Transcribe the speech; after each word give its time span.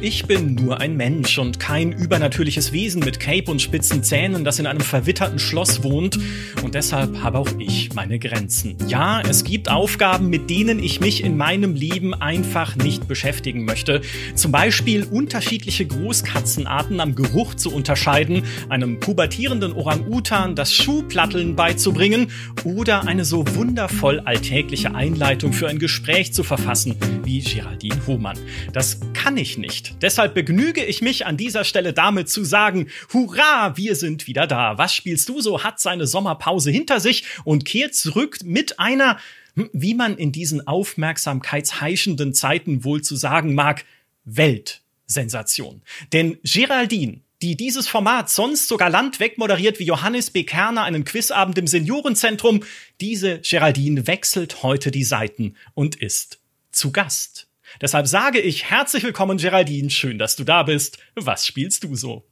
ich 0.00 0.26
bin 0.26 0.54
nur 0.54 0.80
ein 0.80 0.96
Mensch 0.96 1.38
und 1.38 1.58
kein 1.58 1.92
übernatürliches 1.92 2.72
Wesen 2.72 3.00
mit 3.00 3.20
Cape 3.20 3.50
und 3.50 3.62
spitzen 3.62 4.02
Zähnen, 4.02 4.44
das 4.44 4.58
in 4.58 4.66
einem 4.66 4.80
verwitterten 4.80 5.38
Schloss 5.38 5.82
wohnt. 5.82 6.18
Und 6.62 6.74
deshalb 6.74 7.22
habe 7.22 7.38
auch 7.38 7.48
ich 7.58 7.94
meine 7.94 8.18
Grenzen. 8.18 8.76
Ja, 8.88 9.20
es 9.20 9.44
gibt 9.44 9.70
Aufgaben, 9.70 10.28
mit 10.28 10.50
denen 10.50 10.78
ich 10.82 11.00
mich 11.00 11.24
in 11.24 11.36
meinem 11.36 11.74
Leben 11.74 12.14
einfach 12.14 12.76
nicht 12.76 13.08
beschäftigen 13.08 13.64
möchte. 13.64 14.00
Zum 14.34 14.52
Beispiel 14.52 15.04
unterschiedliche 15.04 15.86
Großkatzenarten 15.86 17.00
am 17.00 17.14
Geruch 17.14 17.54
zu 17.54 17.72
unterscheiden, 17.72 18.42
einem 18.68 19.00
pubertierenden 19.00 19.72
Orang-Utan 19.72 20.54
das 20.54 20.72
Schuhplatteln 20.72 21.56
beizubringen 21.56 22.30
oder 22.64 23.06
eine 23.06 23.24
so 23.24 23.44
wundervoll 23.54 24.20
alltägliche 24.20 24.94
Einleitung 24.94 25.52
für 25.52 25.68
ein 25.68 25.78
Gespräch 25.78 26.32
zu 26.32 26.42
verfassen 26.42 26.96
wie 27.24 27.40
Geraldine 27.40 28.06
Hohmann. 28.06 28.38
Das 28.72 29.00
kann 29.14 29.36
ich 29.36 29.58
nicht. 29.58 29.87
Deshalb 30.00 30.34
begnüge 30.34 30.84
ich 30.84 31.02
mich 31.02 31.26
an 31.26 31.36
dieser 31.36 31.64
Stelle 31.64 31.92
damit 31.92 32.28
zu 32.28 32.44
sagen, 32.44 32.88
hurra, 33.12 33.76
wir 33.76 33.96
sind 33.96 34.26
wieder 34.26 34.46
da. 34.46 34.78
Was 34.78 34.94
spielst 34.94 35.28
du 35.28 35.40
so? 35.40 35.62
Hat 35.64 35.80
seine 35.80 36.06
Sommerpause 36.06 36.70
hinter 36.70 37.00
sich 37.00 37.24
und 37.44 37.64
kehrt 37.64 37.94
zurück 37.94 38.38
mit 38.44 38.78
einer, 38.78 39.18
hm, 39.54 39.70
wie 39.72 39.94
man 39.94 40.16
in 40.16 40.32
diesen 40.32 40.66
aufmerksamkeitsheischenden 40.66 42.34
Zeiten 42.34 42.84
wohl 42.84 43.02
zu 43.02 43.16
sagen 43.16 43.54
mag, 43.54 43.84
Weltsensation. 44.24 45.82
Denn 46.12 46.38
Geraldine, 46.42 47.20
die 47.42 47.56
dieses 47.56 47.86
Format 47.86 48.30
sonst 48.30 48.68
sogar 48.68 48.90
landweg 48.90 49.38
moderiert 49.38 49.78
wie 49.78 49.84
Johannes 49.84 50.30
B. 50.30 50.44
Kerner 50.44 50.82
einen 50.82 51.04
Quizabend 51.04 51.56
im 51.58 51.66
Seniorenzentrum, 51.66 52.64
diese 53.00 53.40
Geraldine 53.40 54.06
wechselt 54.06 54.62
heute 54.62 54.90
die 54.90 55.04
Seiten 55.04 55.54
und 55.74 55.96
ist 55.96 56.40
zu 56.72 56.90
Gast. 56.90 57.47
Deshalb 57.80 58.06
sage 58.06 58.40
ich 58.40 58.64
herzlich 58.70 59.02
willkommen, 59.02 59.38
Geraldine. 59.38 59.90
Schön, 59.90 60.18
dass 60.18 60.36
du 60.36 60.44
da 60.44 60.62
bist. 60.62 60.98
Was 61.14 61.46
spielst 61.46 61.84
du 61.84 61.94
so? 61.94 62.24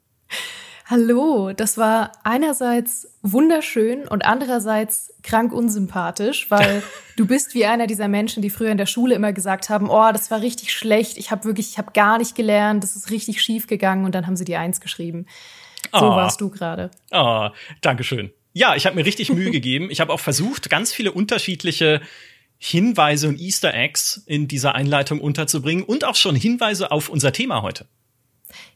Hallo, 0.89 1.53
das 1.53 1.79
war 1.79 2.13
einerseits 2.23 3.19
wunderschön 3.23 4.07
und 4.07 4.25
andererseits 4.25 5.13
krank 5.25 5.53
unsympathisch, 5.53 6.49
weil 6.49 6.81
du 7.17 7.27
bist 7.27 7.55
wie 7.55 7.67
einer 7.67 7.89
dieser 7.89 8.07
Menschen, 8.07 8.41
die 8.41 8.51
früher 8.51 8.71
in 8.71 8.79
der 8.79 8.87
Schule 8.87 9.17
immer 9.17 9.33
gesagt 9.33 9.69
haben, 9.69 9.91
oh, 9.91 10.13
das 10.13 10.31
war 10.31 10.43
richtig 10.43 10.73
schlecht, 10.73 11.19
ich 11.19 11.33
habe 11.33 11.45
wirklich, 11.45 11.71
ich 11.71 11.79
habe 11.79 11.91
gar 11.93 12.19
nicht 12.19 12.37
gelernt, 12.37 12.85
das 12.85 12.95
ist 12.95 13.11
richtig 13.11 13.43
schief 13.43 13.67
gegangen 13.67 14.05
und 14.05 14.15
dann 14.15 14.29
haben 14.29 14.37
sie 14.37 14.45
die 14.45 14.55
Eins 14.55 14.81
geschrieben. 14.81 15.27
So 15.93 16.07
oh. 16.07 16.11
warst 16.11 16.41
du 16.41 16.51
gerade. 16.51 16.93
Oh, 17.11 17.49
Dankeschön. 17.81 18.31
Ja, 18.53 18.77
ich 18.77 18.87
habe 18.87 18.95
mir 18.95 19.05
richtig 19.05 19.31
Mühe 19.33 19.51
gegeben. 19.51 19.91
Ich 19.91 20.01
habe 20.01 20.13
auch 20.13 20.21
versucht, 20.21 20.71
ganz 20.71 20.93
viele 20.93 21.11
unterschiedliche 21.11 22.01
Hinweise 22.59 23.29
und 23.29 23.41
Easter 23.41 23.75
Eggs 23.75 24.23
in 24.27 24.49
dieser 24.49 24.75
Einleitung 24.75 25.21
unterzubringen 25.21 25.85
und 25.85 26.05
auch 26.05 26.15
schon 26.15 26.37
Hinweise 26.37 26.91
auf 26.91 27.09
unser 27.09 27.33
Thema 27.33 27.63
heute. 27.63 27.87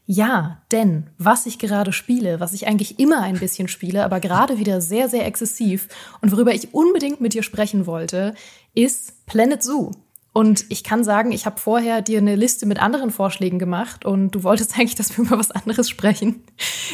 Ja, 0.05 0.61
denn 0.71 1.09
was 1.17 1.45
ich 1.45 1.57
gerade 1.57 1.93
spiele, 1.93 2.39
was 2.39 2.53
ich 2.53 2.67
eigentlich 2.67 2.99
immer 2.99 3.21
ein 3.21 3.39
bisschen 3.39 3.67
spiele, 3.67 4.03
aber 4.03 4.19
gerade 4.19 4.57
wieder 4.57 4.81
sehr, 4.81 5.07
sehr 5.09 5.25
exzessiv 5.25 5.87
und 6.21 6.31
worüber 6.31 6.53
ich 6.53 6.73
unbedingt 6.73 7.21
mit 7.21 7.33
dir 7.33 7.43
sprechen 7.43 7.85
wollte, 7.85 8.35
ist 8.73 9.25
Planet 9.25 9.63
Zoo. 9.63 9.91
Und 10.33 10.63
ich 10.69 10.85
kann 10.85 11.03
sagen, 11.03 11.33
ich 11.33 11.45
habe 11.45 11.59
vorher 11.59 12.01
dir 12.01 12.19
eine 12.19 12.35
Liste 12.35 12.65
mit 12.65 12.79
anderen 12.79 13.11
Vorschlägen 13.11 13.59
gemacht 13.59 14.05
und 14.05 14.31
du 14.31 14.43
wolltest 14.43 14.73
eigentlich, 14.77 14.95
dass 14.95 15.17
wir 15.17 15.25
über 15.25 15.37
was 15.37 15.51
anderes 15.51 15.89
sprechen. 15.89 16.43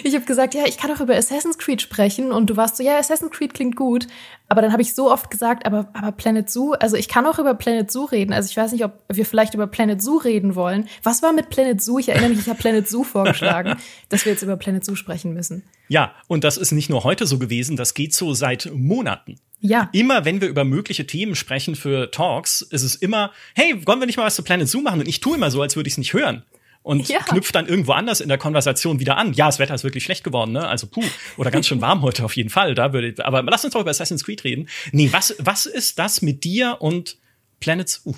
Ich 0.03 0.15
habe 0.15 0.25
gesagt, 0.25 0.55
ja, 0.55 0.63
ich 0.65 0.77
kann 0.77 0.91
auch 0.91 0.99
über 0.99 1.15
Assassin's 1.15 1.59
Creed 1.59 1.81
sprechen 1.81 2.31
und 2.31 2.49
du 2.49 2.57
warst 2.57 2.77
so, 2.77 2.83
ja, 2.83 2.97
Assassin's 2.97 3.31
Creed 3.31 3.53
klingt 3.53 3.75
gut. 3.75 4.07
Aber 4.49 4.61
dann 4.61 4.71
habe 4.71 4.81
ich 4.81 4.95
so 4.95 5.11
oft 5.11 5.29
gesagt, 5.29 5.65
aber, 5.65 5.89
aber 5.93 6.13
Planet 6.13 6.49
Zoo, 6.49 6.71
also 6.73 6.95
ich 6.95 7.09
kann 7.09 7.25
auch 7.27 7.37
über 7.37 7.53
Planet 7.53 7.91
Zoo 7.91 8.05
reden. 8.05 8.33
Also 8.33 8.49
ich 8.49 8.57
weiß 8.57 8.71
nicht, 8.71 8.83
ob 8.85 8.93
wir 9.11 9.25
vielleicht 9.25 9.53
über 9.53 9.67
Planet 9.67 10.01
Zoo 10.01 10.17
reden 10.17 10.55
wollen. 10.55 10.87
Was 11.03 11.21
war 11.21 11.33
mit 11.33 11.49
Planet 11.49 11.81
Zoo? 11.81 11.99
Ich 11.99 12.09
erinnere 12.09 12.29
mich, 12.29 12.39
ich 12.39 12.49
habe 12.49 12.57
Planet 12.57 12.87
Zoo 12.87 13.03
vorgeschlagen, 13.03 13.75
dass 14.09 14.25
wir 14.25 14.31
jetzt 14.31 14.41
über 14.41 14.57
Planet 14.57 14.83
Zoo 14.83 14.95
sprechen 14.95 15.33
müssen. 15.33 15.63
Ja, 15.89 16.13
und 16.27 16.43
das 16.43 16.57
ist 16.57 16.71
nicht 16.71 16.89
nur 16.89 17.03
heute 17.03 17.27
so 17.27 17.37
gewesen, 17.37 17.77
das 17.77 17.93
geht 17.93 18.15
so 18.15 18.33
seit 18.33 18.71
Monaten. 18.73 19.35
Ja. 19.59 19.89
Immer 19.91 20.25
wenn 20.25 20.41
wir 20.41 20.47
über 20.47 20.63
mögliche 20.63 21.07
Themen 21.07 21.35
sprechen 21.35 21.75
für 21.75 22.11
Talks, 22.11 22.61
ist 22.61 22.83
es 22.83 22.95
immer, 22.95 23.31
hey, 23.55 23.85
wollen 23.87 23.99
wir 23.99 24.05
nicht 24.05 24.17
mal 24.17 24.25
was 24.25 24.35
zu 24.35 24.43
Planet 24.43 24.67
Zoo 24.67 24.81
machen? 24.81 24.99
Und 24.99 25.07
ich 25.07 25.19
tue 25.19 25.35
immer 25.35 25.49
so, 25.49 25.61
als 25.61 25.75
würde 25.75 25.87
ich 25.87 25.93
es 25.93 25.97
nicht 25.97 26.13
hören. 26.13 26.43
Und 26.83 27.09
ja. 27.09 27.19
knüpft 27.19 27.53
dann 27.53 27.67
irgendwo 27.67 27.91
anders 27.91 28.21
in 28.21 28.29
der 28.29 28.37
Konversation 28.37 29.01
wieder 29.01 29.17
an. 29.17 29.33
Ja, 29.33 29.47
das 29.47 29.59
Wetter 29.59 29.75
ist 29.75 29.83
wirklich 29.83 30.05
schlecht 30.05 30.23
geworden, 30.23 30.53
ne? 30.53 30.65
Also 30.67 30.87
puh, 30.87 31.03
oder 31.35 31.51
ganz 31.51 31.67
schön 31.67 31.81
warm 31.81 32.01
heute 32.01 32.23
auf 32.23 32.33
jeden 32.37 32.49
Fall. 32.49 32.75
Da 32.75 32.93
würde, 32.93 33.25
aber 33.25 33.43
lass 33.43 33.65
uns 33.65 33.73
doch 33.73 33.81
über 33.81 33.89
Assassin's 33.89 34.23
Creed 34.23 34.45
reden. 34.45 34.69
Nee, 34.93 35.09
was, 35.11 35.35
was 35.39 35.65
ist 35.65 35.99
das 35.99 36.21
mit 36.21 36.45
dir 36.45 36.77
und 36.79 37.17
Planet 37.59 37.89
Zoo? 37.89 38.15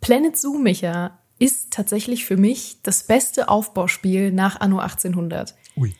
Planet 0.00 0.38
Zoo, 0.38 0.58
Micha, 0.58 1.18
ist 1.40 1.72
tatsächlich 1.72 2.24
für 2.24 2.36
mich 2.36 2.76
das 2.82 3.08
beste 3.08 3.48
Aufbauspiel 3.48 4.30
nach 4.30 4.60
Anno 4.60 4.78
1800. 4.78 5.54
Ui. 5.76 5.94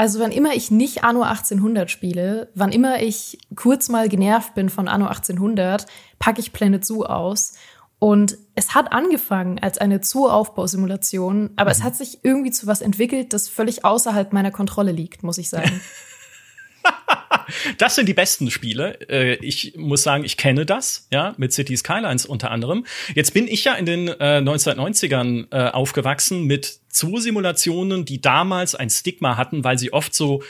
Also 0.00 0.18
wann 0.18 0.32
immer 0.32 0.54
ich 0.54 0.70
nicht 0.70 1.04
Anno 1.04 1.24
1800 1.24 1.90
spiele, 1.90 2.48
wann 2.54 2.72
immer 2.72 3.02
ich 3.02 3.36
kurz 3.54 3.90
mal 3.90 4.08
genervt 4.08 4.54
bin 4.54 4.70
von 4.70 4.88
Anno 4.88 5.04
1800, 5.04 5.84
packe 6.18 6.40
ich 6.40 6.54
Planet 6.54 6.82
Zoo 6.86 7.04
aus. 7.04 7.52
Und 7.98 8.38
es 8.54 8.74
hat 8.74 8.94
angefangen 8.94 9.58
als 9.58 9.76
eine 9.76 10.02
Zoo-Aufbausimulation, 10.02 11.50
aber 11.56 11.68
mhm. 11.68 11.72
es 11.72 11.82
hat 11.82 11.96
sich 11.96 12.20
irgendwie 12.22 12.50
zu 12.50 12.66
was 12.66 12.80
entwickelt, 12.80 13.34
das 13.34 13.50
völlig 13.50 13.84
außerhalb 13.84 14.32
meiner 14.32 14.50
Kontrolle 14.50 14.92
liegt, 14.92 15.22
muss 15.22 15.36
ich 15.36 15.50
sagen. 15.50 15.82
das 17.78 17.94
sind 17.94 18.08
die 18.08 18.14
besten 18.14 18.50
Spiele. 18.50 18.98
Äh, 19.10 19.34
ich 19.44 19.74
muss 19.76 20.02
sagen, 20.02 20.24
ich 20.24 20.38
kenne 20.38 20.64
das, 20.64 21.08
ja, 21.12 21.34
mit 21.36 21.52
City 21.52 21.76
Skylines 21.76 22.24
unter 22.24 22.50
anderem. 22.50 22.86
Jetzt 23.14 23.34
bin 23.34 23.46
ich 23.46 23.64
ja 23.64 23.74
in 23.74 23.84
den 23.84 24.08
1990ern 24.08 25.52
äh, 25.52 25.68
äh, 25.68 25.70
aufgewachsen 25.72 26.44
mit 26.44 26.79
Zoo-Simulationen, 26.92 28.04
die 28.04 28.20
damals 28.20 28.74
ein 28.74 28.90
Stigma 28.90 29.36
hatten, 29.36 29.64
weil 29.64 29.78
sie 29.78 29.92
oft 29.92 30.14
so 30.14 30.42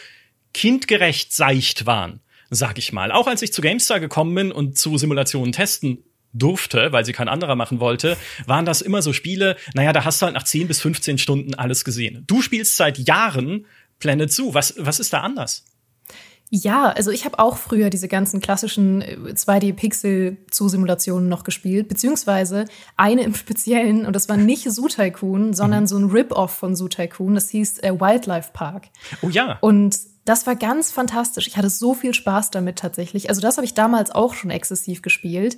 kindgerecht 0.53 1.33
seicht 1.33 1.87
waren, 1.87 2.21
sag 2.51 2.79
ich 2.79 2.93
mal. 2.93 3.13
Auch 3.13 3.27
als 3.27 3.43
ich 3.43 3.53
zu 3.53 3.63
GameStar 3.63 4.01
gekommen 4.01 4.35
bin 4.35 4.53
und 4.53 4.77
zu 4.79 4.99
Simulationen 4.99 5.53
testen 5.53 5.99
durfte, 6.33 6.93
weil 6.93 7.05
sie 7.05 7.13
kein 7.13 7.29
anderer 7.29 7.57
machen 7.57 7.81
wollte, 7.81 8.17
waren 8.47 8.65
das 8.65 8.83
immer 8.83 9.03
so 9.03 9.13
Spiele, 9.13 9.57
naja, 9.75 9.93
da 9.93 10.05
hast 10.05 10.23
du 10.23 10.27
halt 10.27 10.35
nach 10.35 10.45
10 10.45 10.69
bis 10.69 10.81
15 10.81 11.19
Stunden 11.19 11.55
alles 11.55 11.85
gesehen. 11.85 12.25
Du 12.27 12.41
spielst 12.43 12.77
seit 12.77 12.99
Jahren 12.99 13.67
Planet 13.99 14.33
Zoo. 14.33 14.55
Was, 14.55 14.75
was 14.79 15.01
ist 15.01 15.13
da 15.13 15.21
anders? 15.21 15.65
Ja, 16.53 16.89
also 16.89 17.13
ich 17.13 17.25
habe 17.25 17.39
auch 17.39 17.57
früher 17.57 17.91
diese 17.91 18.09
ganzen 18.09 18.41
klassischen 18.41 19.05
2D-Pixel-Zu-Simulationen 19.05 21.29
noch 21.29 21.45
gespielt, 21.45 21.87
beziehungsweise 21.89 22.65
eine 22.97 23.23
im 23.23 23.35
Speziellen, 23.37 24.05
und 24.05 24.17
das 24.17 24.29
war 24.29 24.37
nicht 24.37 24.69
Zoo 24.69 24.89
Tycoon, 24.89 25.55
sondern 25.55 25.85
mhm. 25.85 25.87
so 25.87 25.97
ein 25.97 26.11
Rip-Off 26.11 26.51
von 26.51 26.75
Zoo 26.75 26.89
Tycoon, 26.89 27.35
das 27.35 27.51
hieß 27.51 27.79
äh, 27.79 28.01
Wildlife 28.01 28.51
Park. 28.53 28.89
Oh 29.23 29.29
ja. 29.29 29.59
Und 29.61 29.97
das 30.25 30.45
war 30.47 30.57
ganz 30.57 30.91
fantastisch. 30.91 31.47
Ich 31.47 31.57
hatte 31.57 31.71
so 31.71 31.95
viel 31.95 32.15
Spaß 32.15 32.51
damit 32.51 32.81
tatsächlich. 32.81 33.29
Also 33.29 33.41
das 33.41 33.57
habe 33.57 33.65
ich 33.65 33.75
damals 33.75 34.11
auch 34.11 34.35
schon 34.35 34.51
exzessiv 34.51 35.03
gespielt. 35.03 35.57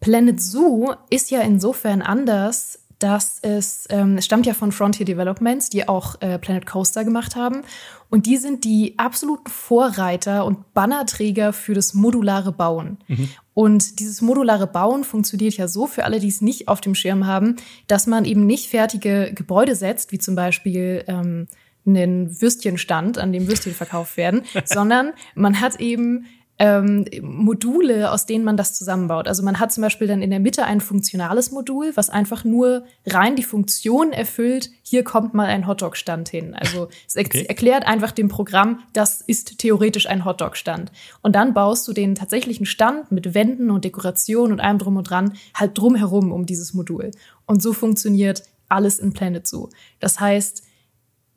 Planet 0.00 0.38
Zoo 0.40 0.92
ist 1.08 1.30
ja 1.30 1.40
insofern 1.40 2.02
anders, 2.02 2.80
dass 3.00 3.38
es, 3.42 3.86
ähm, 3.90 4.18
es 4.18 4.26
stammt 4.26 4.46
ja 4.46 4.54
von 4.54 4.72
Frontier 4.72 5.06
Developments, 5.06 5.70
die 5.70 5.88
auch 5.88 6.20
äh, 6.20 6.38
Planet 6.38 6.66
Coaster 6.66 7.02
gemacht 7.02 7.34
haben. 7.34 7.62
Und 8.10 8.26
die 8.26 8.36
sind 8.36 8.64
die 8.64 8.94
absoluten 8.98 9.50
Vorreiter 9.50 10.44
und 10.44 10.74
Bannerträger 10.74 11.52
für 11.52 11.74
das 11.74 11.94
modulare 11.94 12.52
Bauen. 12.52 12.98
Mhm. 13.08 13.28
Und 13.54 14.00
dieses 14.00 14.20
modulare 14.20 14.66
Bauen 14.66 15.04
funktioniert 15.04 15.56
ja 15.56 15.66
so 15.66 15.86
für 15.86 16.04
alle, 16.04 16.20
die 16.20 16.28
es 16.28 16.42
nicht 16.42 16.68
auf 16.68 16.80
dem 16.80 16.94
Schirm 16.94 17.26
haben, 17.26 17.56
dass 17.86 18.06
man 18.06 18.24
eben 18.24 18.46
nicht 18.46 18.68
fertige 18.68 19.32
Gebäude 19.34 19.74
setzt, 19.74 20.12
wie 20.12 20.18
zum 20.18 20.34
Beispiel 20.34 21.04
ähm, 21.06 21.46
einen 21.86 22.40
Würstchenstand, 22.40 23.18
an 23.18 23.32
dem 23.32 23.48
Würstchen 23.48 23.72
verkauft 23.72 24.16
werden, 24.16 24.42
sondern 24.64 25.12
man 25.34 25.60
hat 25.60 25.80
eben 25.80 26.26
ähm, 26.60 27.06
Module, 27.22 28.12
aus 28.12 28.26
denen 28.26 28.44
man 28.44 28.58
das 28.58 28.74
zusammenbaut. 28.74 29.26
Also 29.26 29.42
man 29.42 29.58
hat 29.58 29.72
zum 29.72 29.80
Beispiel 29.80 30.06
dann 30.06 30.20
in 30.20 30.28
der 30.28 30.40
Mitte 30.40 30.64
ein 30.64 30.82
funktionales 30.82 31.50
Modul, 31.52 31.92
was 31.94 32.10
einfach 32.10 32.44
nur 32.44 32.84
rein 33.06 33.34
die 33.34 33.42
Funktion 33.42 34.12
erfüllt, 34.12 34.68
hier 34.82 35.02
kommt 35.02 35.32
mal 35.32 35.46
ein 35.46 35.66
Hotdog-Stand 35.66 36.28
hin. 36.28 36.54
Also 36.54 36.88
es 37.08 37.16
okay. 37.16 37.46
erklärt 37.48 37.86
einfach 37.86 38.12
dem 38.12 38.28
Programm, 38.28 38.80
das 38.92 39.22
ist 39.22 39.58
theoretisch 39.58 40.06
ein 40.06 40.26
Hotdog-Stand. 40.26 40.92
Und 41.22 41.34
dann 41.34 41.54
baust 41.54 41.88
du 41.88 41.94
den 41.94 42.14
tatsächlichen 42.14 42.66
Stand 42.66 43.10
mit 43.10 43.32
Wänden 43.32 43.70
und 43.70 43.86
Dekoration 43.86 44.52
und 44.52 44.60
allem 44.60 44.76
drum 44.76 44.98
und 44.98 45.04
dran 45.04 45.32
halt 45.54 45.78
drumherum 45.78 46.30
um 46.30 46.44
dieses 46.44 46.74
Modul. 46.74 47.10
Und 47.46 47.62
so 47.62 47.72
funktioniert 47.72 48.42
alles 48.68 48.98
in 48.98 49.14
Planet 49.14 49.46
Zoo. 49.46 49.70
Das 49.98 50.20
heißt, 50.20 50.62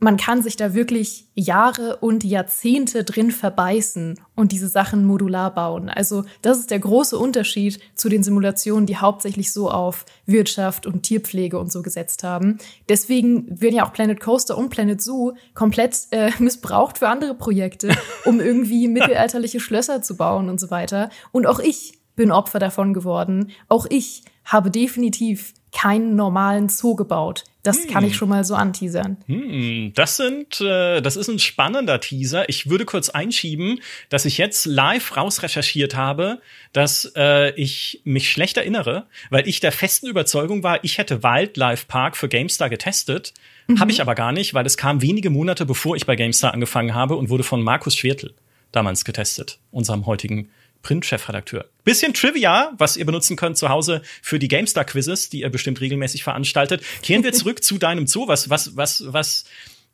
man 0.03 0.17
kann 0.17 0.43
sich 0.43 0.57
da 0.57 0.73
wirklich 0.73 1.27
Jahre 1.33 1.97
und 1.97 2.25
Jahrzehnte 2.25 3.05
drin 3.05 3.31
verbeißen 3.31 4.19
und 4.35 4.51
diese 4.51 4.67
Sachen 4.67 5.05
modular 5.05 5.53
bauen. 5.53 5.87
Also 5.89 6.25
das 6.41 6.59
ist 6.59 6.71
der 6.71 6.79
große 6.79 7.17
Unterschied 7.17 7.79
zu 7.95 8.09
den 8.09 8.21
Simulationen, 8.21 8.85
die 8.85 8.97
hauptsächlich 8.97 9.53
so 9.53 9.71
auf 9.71 10.05
Wirtschaft 10.25 10.85
und 10.85 11.03
Tierpflege 11.03 11.57
und 11.57 11.71
so 11.71 11.81
gesetzt 11.81 12.23
haben. 12.23 12.57
Deswegen 12.89 13.61
werden 13.61 13.75
ja 13.75 13.85
auch 13.85 13.93
Planet 13.93 14.19
Coaster 14.19 14.57
und 14.57 14.69
Planet 14.69 15.01
Zoo 15.01 15.35
komplett 15.53 15.97
äh, 16.11 16.31
missbraucht 16.39 16.97
für 16.97 17.07
andere 17.07 17.33
Projekte, 17.33 17.95
um 18.25 18.41
irgendwie 18.41 18.87
mittelalterliche 18.89 19.61
Schlösser 19.61 20.01
zu 20.01 20.17
bauen 20.17 20.49
und 20.49 20.59
so 20.59 20.69
weiter. 20.69 21.09
Und 21.31 21.47
auch 21.47 21.59
ich 21.59 21.97
bin 22.17 22.31
Opfer 22.31 22.59
davon 22.59 22.93
geworden. 22.93 23.51
Auch 23.69 23.85
ich 23.89 24.23
habe 24.45 24.71
definitiv 24.71 25.53
keinen 25.71 26.15
normalen 26.15 26.69
Zoo 26.69 26.95
gebaut. 26.95 27.43
Das 27.63 27.83
hm. 27.83 27.89
kann 27.89 28.05
ich 28.05 28.15
schon 28.15 28.29
mal 28.29 28.43
so 28.43 28.55
anteasern. 28.55 29.17
Hm, 29.25 29.93
das 29.95 30.17
sind, 30.17 30.59
äh, 30.59 31.01
das 31.01 31.15
ist 31.15 31.29
ein 31.29 31.39
spannender 31.39 31.99
Teaser. 31.99 32.47
Ich 32.49 32.69
würde 32.69 32.85
kurz 32.85 33.09
einschieben, 33.09 33.79
dass 34.09 34.25
ich 34.25 34.37
jetzt 34.37 34.65
live 34.65 35.15
rausrecherchiert 35.15 35.95
habe, 35.95 36.41
dass 36.73 37.11
äh, 37.15 37.55
ich 37.55 38.01
mich 38.03 38.29
schlecht 38.29 38.57
erinnere, 38.57 39.07
weil 39.29 39.47
ich 39.47 39.61
der 39.61 39.71
festen 39.71 40.07
Überzeugung 40.07 40.61
war, 40.61 40.83
ich 40.83 40.97
hätte 40.97 41.23
Wildlife 41.23 41.85
Park 41.87 42.17
für 42.17 42.27
GameStar 42.27 42.69
getestet. 42.69 43.33
Mhm. 43.67 43.79
Habe 43.79 43.91
ich 43.91 44.01
aber 44.01 44.13
gar 44.13 44.33
nicht, 44.33 44.53
weil 44.53 44.65
es 44.65 44.77
kam 44.77 45.01
wenige 45.01 45.29
Monate 45.29 45.65
bevor 45.65 45.95
ich 45.95 46.05
bei 46.05 46.17
GameStar 46.17 46.53
angefangen 46.53 46.93
habe 46.93 47.15
und 47.15 47.29
wurde 47.29 47.43
von 47.43 47.63
Markus 47.63 47.95
Schwertl 47.95 48.33
damals 48.73 49.05
getestet, 49.05 49.59
unserem 49.71 50.05
heutigen 50.05 50.49
Print-Chefredakteur. 50.83 51.65
Bisschen 51.83 52.13
Trivia, 52.13 52.73
was 52.77 52.97
ihr 52.97 53.05
benutzen 53.05 53.35
könnt 53.35 53.57
zu 53.57 53.69
Hause 53.69 54.03
für 54.21 54.37
die 54.37 54.47
GameStar-Quizzes, 54.47 55.29
die 55.29 55.41
ihr 55.41 55.49
bestimmt 55.49 55.81
regelmäßig 55.81 56.23
veranstaltet. 56.23 56.83
Kehren 57.01 57.23
wir 57.23 57.33
zurück 57.33 57.63
zu 57.63 57.79
deinem 57.79 58.05
Zoo. 58.05 58.27
Was, 58.27 58.49
was, 58.49 58.77
was, 58.77 59.03
was, 59.07 59.45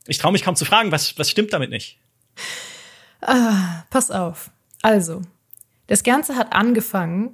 ich 0.07 0.17
traue 0.17 0.33
mich 0.33 0.43
kaum 0.43 0.55
zu 0.55 0.65
fragen, 0.65 0.91
was, 0.91 1.17
was 1.17 1.29
stimmt 1.29 1.53
damit 1.53 1.69
nicht? 1.69 1.97
Ah, 3.21 3.85
pass 3.89 4.11
auf. 4.11 4.49
Also, 4.81 5.21
das 5.87 6.03
Ganze 6.03 6.35
hat 6.35 6.53
angefangen. 6.53 7.31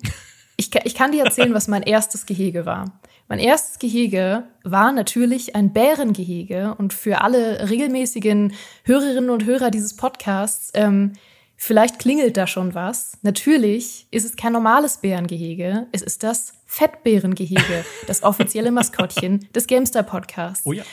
Ich, 0.58 0.70
ich 0.84 0.96
kann 0.96 1.12
dir 1.12 1.26
erzählen, 1.26 1.54
was 1.54 1.68
mein 1.68 1.84
erstes 1.84 2.26
Gehege 2.26 2.66
war. 2.66 3.00
Mein 3.28 3.40
erstes 3.40 3.80
Gehege 3.80 4.44
war 4.64 4.92
natürlich 4.92 5.56
ein 5.56 5.74
Bärengehege 5.74 6.76
und 6.78 6.94
für 6.94 7.22
alle 7.22 7.70
regelmäßigen 7.70 8.54
Hörerinnen 8.84 9.32
und 9.32 9.46
Hörer 9.46 9.72
dieses 9.72 9.96
Podcasts, 9.96 10.72
ähm, 10.76 11.14
Vielleicht 11.58 12.00
klingelt 12.00 12.38
da 12.38 12.48
schon 12.48 12.74
was. 12.74 13.18
Natürlich 13.22 14.08
ist 14.12 14.26
es 14.26 14.36
kein 14.36 14.54
normales 14.54 14.98
Bärengehege. 14.98 15.88
Es 15.92 16.02
ist 16.02 16.24
das 16.24 16.54
Fettbärengehege, 16.66 17.86
das 18.08 18.24
offizielle 18.24 18.72
Maskottchen 18.72 19.48
des 19.56 19.68
Gamestar 19.68 20.04
Podcasts. 20.04 20.66
Oh 20.66 20.74
ja. 20.74 20.84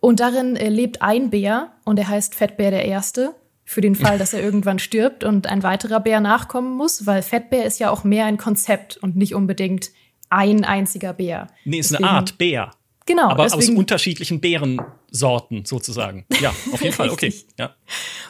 Und 0.00 0.20
darin 0.20 0.56
äh, 0.56 0.68
lebt 0.68 1.02
ein 1.02 1.30
Bär 1.30 1.72
und 1.84 1.98
er 1.98 2.08
heißt 2.08 2.34
Fettbär 2.34 2.70
der 2.70 2.84
Erste. 2.84 3.34
Für 3.64 3.80
den 3.80 3.94
Fall, 3.94 4.18
dass 4.18 4.32
er 4.32 4.42
irgendwann 4.42 4.78
stirbt 4.78 5.24
und 5.24 5.46
ein 5.46 5.62
weiterer 5.62 6.00
Bär 6.00 6.20
nachkommen 6.20 6.76
muss, 6.76 7.06
weil 7.06 7.22
Fettbär 7.22 7.64
ist 7.64 7.78
ja 7.78 7.90
auch 7.90 8.04
mehr 8.04 8.26
ein 8.26 8.36
Konzept 8.36 8.96
und 8.96 9.16
nicht 9.16 9.34
unbedingt 9.34 9.90
ein 10.28 10.64
einziger 10.64 11.12
Bär. 11.12 11.48
Nee, 11.64 11.80
ist 11.80 11.90
Deswegen, 11.90 12.08
eine 12.08 12.16
Art 12.16 12.38
Bär. 12.38 12.70
Genau. 13.10 13.28
Aber 13.28 13.42
deswegen, 13.42 13.72
aus 13.72 13.78
unterschiedlichen 13.78 14.40
Beerensorten 14.40 15.64
sozusagen. 15.64 16.26
Ja, 16.40 16.50
auf 16.72 16.80
jeden 16.80 16.94
Fall, 16.94 17.10
okay. 17.10 17.34
Ja. 17.58 17.74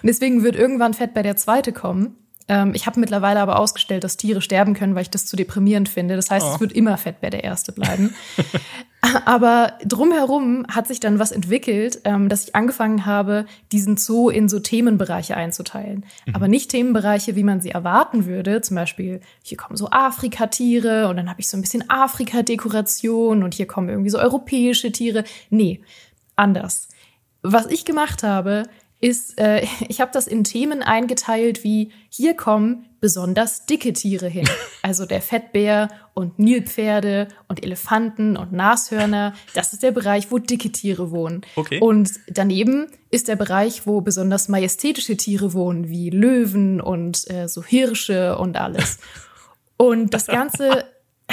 Und 0.03 0.07
deswegen 0.07 0.43
wird 0.43 0.57
irgendwann 0.57 0.95
Fett 0.95 1.13
bei 1.13 1.23
der 1.23 1.37
zweite 1.37 1.75
kommen. 1.75 2.17
Ähm, 2.51 2.73
ich 2.75 2.87
habe 2.87 2.99
mittlerweile 2.99 3.39
aber 3.41 3.61
ausgestellt, 3.61 4.03
dass 4.03 4.17
Tiere 4.17 4.43
sterben 4.43 4.75
können, 4.75 4.97
weil 4.97 5.03
ich 5.03 5.11
das 5.11 5.25
zu 5.25 5.37
deprimierend 5.37 5.89
finde. 5.89 6.17
Das 6.17 6.33
heißt, 6.33 6.45
oh. 6.45 6.55
es 6.55 6.61
wird 6.61 6.73
immer 6.73 6.99
Fettbär 6.99 7.31
der 7.31 7.45
Erste 7.45 7.71
bleiben. 7.71 8.13
aber 9.25 9.75
drumherum 9.85 10.67
hat 10.69 10.89
sich 10.89 10.99
dann 10.99 11.21
was 11.21 11.31
entwickelt, 11.31 12.01
ähm, 12.03 12.29
dass 12.29 12.49
ich 12.49 12.57
angefangen 12.57 13.07
habe, 13.07 13.47
diesen 13.71 13.97
Zoo 13.97 14.31
in 14.31 14.49
so 14.49 14.59
Themenbereiche 14.59 15.37
einzuteilen. 15.37 16.05
Mhm. 16.27 16.35
Aber 16.35 16.49
nicht 16.49 16.73
Themenbereiche, 16.73 17.37
wie 17.37 17.45
man 17.45 17.61
sie 17.61 17.71
erwarten 17.71 18.27
würde. 18.27 18.61
Zum 18.63 18.75
Beispiel, 18.75 19.21
hier 19.45 19.57
kommen 19.57 19.77
so 19.77 19.89
Afrikatiere 19.91 21.07
und 21.07 21.19
dann 21.19 21.31
habe 21.31 21.41
ich 21.41 21.49
so 21.49 21.57
ein 21.57 21.61
bisschen 21.61 21.89
Afrika-Dekoration 21.89 23.45
und 23.45 23.55
hier 23.55 23.69
kommen 23.69 23.89
irgendwie 23.89 24.11
so 24.11 24.19
europäische 24.19 24.91
Tiere. 24.91 25.23
Nee, 25.51 25.83
anders. 26.35 26.89
Was 27.43 27.67
ich 27.67 27.85
gemacht 27.85 28.25
habe, 28.25 28.65
ist, 29.01 29.39
äh, 29.39 29.67
ich 29.89 30.01
habe 30.01 30.11
das 30.13 30.27
in 30.27 30.45
Themen 30.45 30.83
eingeteilt 30.83 31.65
wie 31.65 31.91
hier 32.09 32.35
kommen 32.35 32.87
besonders 33.01 33.65
dicke 33.67 33.93
Tiere 33.93 34.29
hin. 34.29 34.49
Also 34.83 35.05
der 35.05 35.21
Fettbär 35.21 35.89
und 36.15 36.39
Nilpferde 36.39 37.29
und 37.49 37.63
Elefanten 37.63 38.39
und 38.39 38.51
Nashörner. 38.51 39.35
Das 39.53 39.75
ist 39.75 39.83
der 39.83 39.91
Bereich, 39.91 40.31
wo 40.31 40.39
dicke 40.39 40.73
Tiere 40.73 41.11
wohnen. 41.11 41.43
Okay. 41.55 41.81
Und 41.81 42.13
daneben 42.29 42.87
ist 43.11 43.29
der 43.29 43.37
Bereich, 43.37 43.87
wo 43.87 44.01
besonders 44.01 44.49
majestätische 44.49 45.19
Tiere 45.19 45.53
wohnen, 45.53 45.91
wie 45.91 46.09
Löwen 46.09 46.81
und 46.81 47.31
äh, 47.31 47.47
so 47.47 47.63
Hirsche 47.63 48.39
und 48.39 48.57
alles. 48.57 49.01
Und 49.77 50.15
das 50.15 50.27
Ganze 50.29 50.87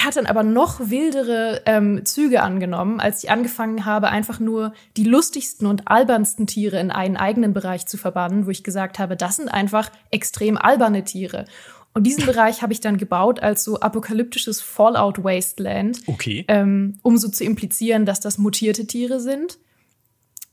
hat 0.03 0.15
dann 0.15 0.25
aber 0.25 0.43
noch 0.43 0.89
wildere 0.89 1.61
ähm, 1.65 2.05
Züge 2.05 2.41
angenommen, 2.41 2.99
als 2.99 3.23
ich 3.23 3.31
angefangen 3.31 3.85
habe, 3.85 4.09
einfach 4.09 4.39
nur 4.39 4.73
die 4.95 5.03
lustigsten 5.03 5.67
und 5.67 5.87
albernsten 5.87 6.47
Tiere 6.47 6.79
in 6.79 6.91
einen 6.91 7.17
eigenen 7.17 7.53
Bereich 7.53 7.85
zu 7.85 7.97
verbannen, 7.97 8.45
wo 8.45 8.49
ich 8.49 8.63
gesagt 8.63 8.99
habe, 8.99 9.15
das 9.15 9.37
sind 9.37 9.49
einfach 9.49 9.91
extrem 10.11 10.57
alberne 10.57 11.03
Tiere. 11.03 11.45
Und 11.93 12.03
diesen 12.03 12.25
Bereich 12.27 12.61
habe 12.61 12.73
ich 12.73 12.79
dann 12.79 12.97
gebaut 12.97 13.39
als 13.39 13.63
so 13.63 13.79
apokalyptisches 13.79 14.61
Fallout 14.61 15.23
Wasteland, 15.23 15.99
okay. 16.07 16.45
ähm, 16.47 16.99
um 17.01 17.17
so 17.17 17.27
zu 17.27 17.43
implizieren, 17.43 18.05
dass 18.05 18.19
das 18.19 18.37
mutierte 18.37 18.85
Tiere 18.85 19.19
sind. 19.19 19.57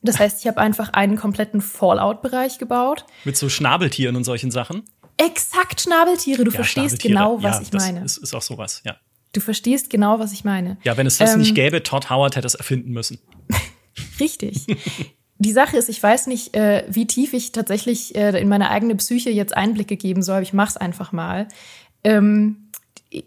Das 0.03 0.19
heißt, 0.19 0.41
ich 0.41 0.47
habe 0.47 0.59
einfach 0.59 0.93
einen 0.93 1.17
kompletten 1.17 1.63
Fallout-Bereich 1.63 2.59
gebaut. 2.59 3.07
Mit 3.25 3.39
so 3.39 3.49
Schnabeltieren 3.49 4.17
und 4.17 4.25
solchen 4.25 4.51
Sachen? 4.51 4.83
Exakt 5.17 5.81
Schnabeltiere. 5.81 6.45
Du 6.45 6.51
ja, 6.51 6.57
verstehst 6.57 7.03
Schnabeltiere. 7.03 7.15
genau, 7.15 7.43
was 7.43 7.57
ja, 7.57 7.63
ich 7.63 7.73
meine. 7.73 8.05
Ist, 8.05 8.19
ist 8.19 8.35
auch 8.35 8.43
sowas, 8.43 8.83
ja. 8.85 8.97
Du 9.35 9.41
verstehst 9.41 9.91
genau, 9.91 10.21
was 10.21 10.33
ich 10.33 10.45
meine. 10.45 10.79
Ja, 10.85 10.97
wenn 10.97 11.07
es 11.07 11.19
das 11.19 11.35
ähm, 11.35 11.41
nicht 11.41 11.55
gäbe, 11.55 11.83
Todd 11.83 12.09
Howard 12.09 12.37
hätte 12.37 12.47
es 12.47 12.55
erfinden 12.55 12.93
müssen. 12.93 13.19
Richtig. 14.21 14.67
Die 15.39 15.53
Sache 15.53 15.77
ist, 15.77 15.89
ich 15.89 16.01
weiß 16.01 16.29
nicht, 16.29 16.57
äh, 16.57 16.85
wie 16.89 17.07
tief 17.07 17.35
ich 17.35 17.51
tatsächlich 17.53 18.15
äh, 18.15 18.41
in 18.41 18.49
meine 18.49 18.71
eigene 18.71 18.95
Psyche 18.95 19.31
jetzt 19.31 19.57
Einblicke 19.57 19.97
geben 19.97 20.23
soll, 20.23 20.37
aber 20.37 20.43
ich 20.43 20.53
mach's 20.53 20.77
einfach 20.77 21.11
mal. 21.11 21.49
Ähm, 22.05 22.64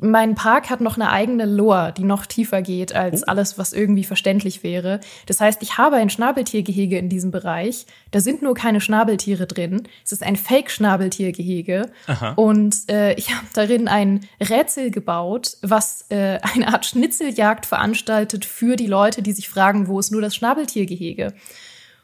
mein 0.01 0.35
Park 0.35 0.69
hat 0.69 0.81
noch 0.81 0.95
eine 0.95 1.09
eigene 1.09 1.45
Lore, 1.45 1.93
die 1.95 2.03
noch 2.03 2.25
tiefer 2.25 2.61
geht 2.61 2.93
als 2.93 3.23
oh. 3.23 3.25
alles, 3.27 3.57
was 3.57 3.73
irgendwie 3.73 4.03
verständlich 4.03 4.63
wäre. 4.63 4.99
Das 5.25 5.39
heißt, 5.39 5.61
ich 5.61 5.77
habe 5.77 5.95
ein 5.95 6.09
Schnabeltiergehege 6.09 6.97
in 6.97 7.09
diesem 7.09 7.31
Bereich. 7.31 7.85
Da 8.11 8.19
sind 8.19 8.41
nur 8.41 8.53
keine 8.53 8.81
Schnabeltiere 8.81 9.47
drin. 9.47 9.87
Es 10.03 10.11
ist 10.11 10.23
ein 10.23 10.35
Fake-Schnabeltiergehege. 10.35 11.89
Und 12.35 12.89
äh, 12.89 13.13
ich 13.13 13.33
habe 13.33 13.47
darin 13.53 13.87
ein 13.87 14.27
Rätsel 14.41 14.91
gebaut, 14.91 15.57
was 15.61 16.05
äh, 16.09 16.39
eine 16.41 16.67
Art 16.67 16.85
Schnitzeljagd 16.85 17.65
veranstaltet 17.65 18.45
für 18.45 18.75
die 18.75 18.87
Leute, 18.87 19.21
die 19.21 19.33
sich 19.33 19.49
fragen, 19.49 19.87
wo 19.87 19.99
ist 19.99 20.11
nur 20.11 20.21
das 20.21 20.35
Schnabeltiergehege? 20.35 21.33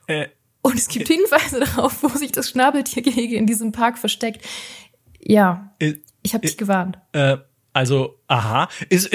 Äh, 0.07 0.27
Und 0.62 0.75
es 0.75 0.88
gibt 0.88 1.09
äh, 1.09 1.15
Hinweise 1.15 1.59
darauf, 1.75 2.03
wo 2.03 2.07
sich 2.09 2.31
das 2.31 2.50
Schnabeltiergehege 2.50 3.35
in 3.35 3.45
diesem 3.45 3.71
Park 3.71 3.97
versteckt. 3.97 4.45
Ja, 5.19 5.74
äh, 5.80 5.95
ich 6.21 6.33
habe 6.33 6.47
dich 6.47 6.57
gewarnt. 6.57 6.97
Also, 7.74 8.19
aha. 8.28 8.69
Ist, 8.90 9.09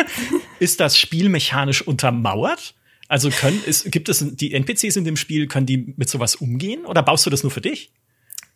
ist 0.60 0.80
das 0.80 0.96
Spiel 0.98 1.28
mechanisch 1.28 1.82
untermauert? 1.82 2.74
Also 3.08 3.30
können, 3.30 3.62
ist, 3.64 3.90
gibt 3.92 4.08
es 4.08 4.24
die 4.36 4.52
NPCs 4.52 4.96
in 4.96 5.04
dem 5.04 5.16
Spiel, 5.16 5.46
können 5.46 5.66
die 5.66 5.94
mit 5.96 6.08
sowas 6.08 6.36
umgehen 6.36 6.84
oder 6.86 7.02
baust 7.02 7.26
du 7.26 7.30
das 7.30 7.42
nur 7.42 7.52
für 7.52 7.60
dich? 7.60 7.92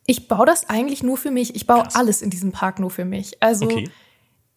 Ich 0.07 0.27
baue 0.27 0.47
das 0.47 0.69
eigentlich 0.69 1.03
nur 1.03 1.17
für 1.17 1.31
mich. 1.31 1.55
Ich 1.55 1.67
baue 1.67 1.83
Krass. 1.83 1.95
alles 1.95 2.23
in 2.23 2.31
diesem 2.31 2.51
Park 2.51 2.81
nur 2.81 2.91
für 2.91 3.05
mich. 3.05 3.41
Also 3.41 3.67
okay. 3.67 3.89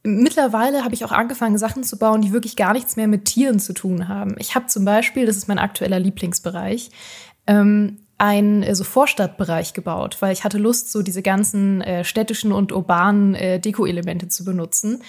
mittlerweile 0.01 0.83
habe 0.83 0.95
ich 0.95 1.05
auch 1.05 1.11
angefangen, 1.11 1.59
Sachen 1.59 1.83
zu 1.83 1.97
bauen, 1.97 2.21
die 2.21 2.31
wirklich 2.31 2.55
gar 2.55 2.73
nichts 2.73 2.95
mehr 2.95 3.07
mit 3.07 3.25
Tieren 3.25 3.59
zu 3.59 3.73
tun 3.73 4.07
haben. 4.07 4.35
Ich 4.39 4.55
habe 4.55 4.65
zum 4.65 4.83
Beispiel, 4.83 5.27
das 5.27 5.37
ist 5.37 5.47
mein 5.47 5.59
aktueller 5.59 5.99
Lieblingsbereich, 5.99 6.89
ähm, 7.45 7.99
ein 8.17 8.63
äh, 8.63 8.75
so 8.75 8.83
Vorstadtbereich 8.83 9.73
gebaut, 9.73 10.17
weil 10.21 10.33
ich 10.33 10.43
hatte 10.43 10.57
Lust, 10.57 10.91
so 10.91 11.01
diese 11.01 11.21
ganzen 11.21 11.81
äh, 11.81 12.03
städtischen 12.03 12.51
und 12.51 12.71
urbanen 12.71 13.35
äh, 13.35 13.59
Deko-Elemente 13.59 14.27
zu 14.27 14.43
benutzen. 14.43 15.03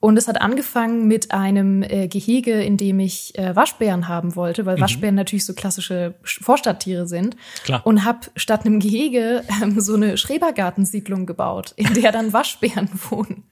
Und 0.00 0.16
es 0.16 0.28
hat 0.28 0.40
angefangen 0.40 1.08
mit 1.08 1.32
einem 1.32 1.82
äh, 1.82 2.06
Gehege, 2.06 2.62
in 2.62 2.76
dem 2.76 3.00
ich 3.00 3.36
äh, 3.36 3.56
Waschbären 3.56 4.06
haben 4.06 4.36
wollte, 4.36 4.64
weil 4.64 4.76
mhm. 4.76 4.82
Waschbären 4.82 5.16
natürlich 5.16 5.44
so 5.44 5.54
klassische 5.54 6.14
Vorstadttiere 6.22 7.08
sind. 7.08 7.36
Klar. 7.64 7.84
Und 7.84 8.04
habe 8.04 8.20
statt 8.36 8.64
einem 8.64 8.78
Gehege 8.78 9.42
ähm, 9.62 9.80
so 9.80 9.94
eine 9.94 10.16
Schrebergartensiedlung 10.16 11.26
gebaut, 11.26 11.72
in 11.76 11.94
der 11.94 12.12
dann 12.12 12.32
Waschbären 12.32 12.88
wohnen 13.10 13.44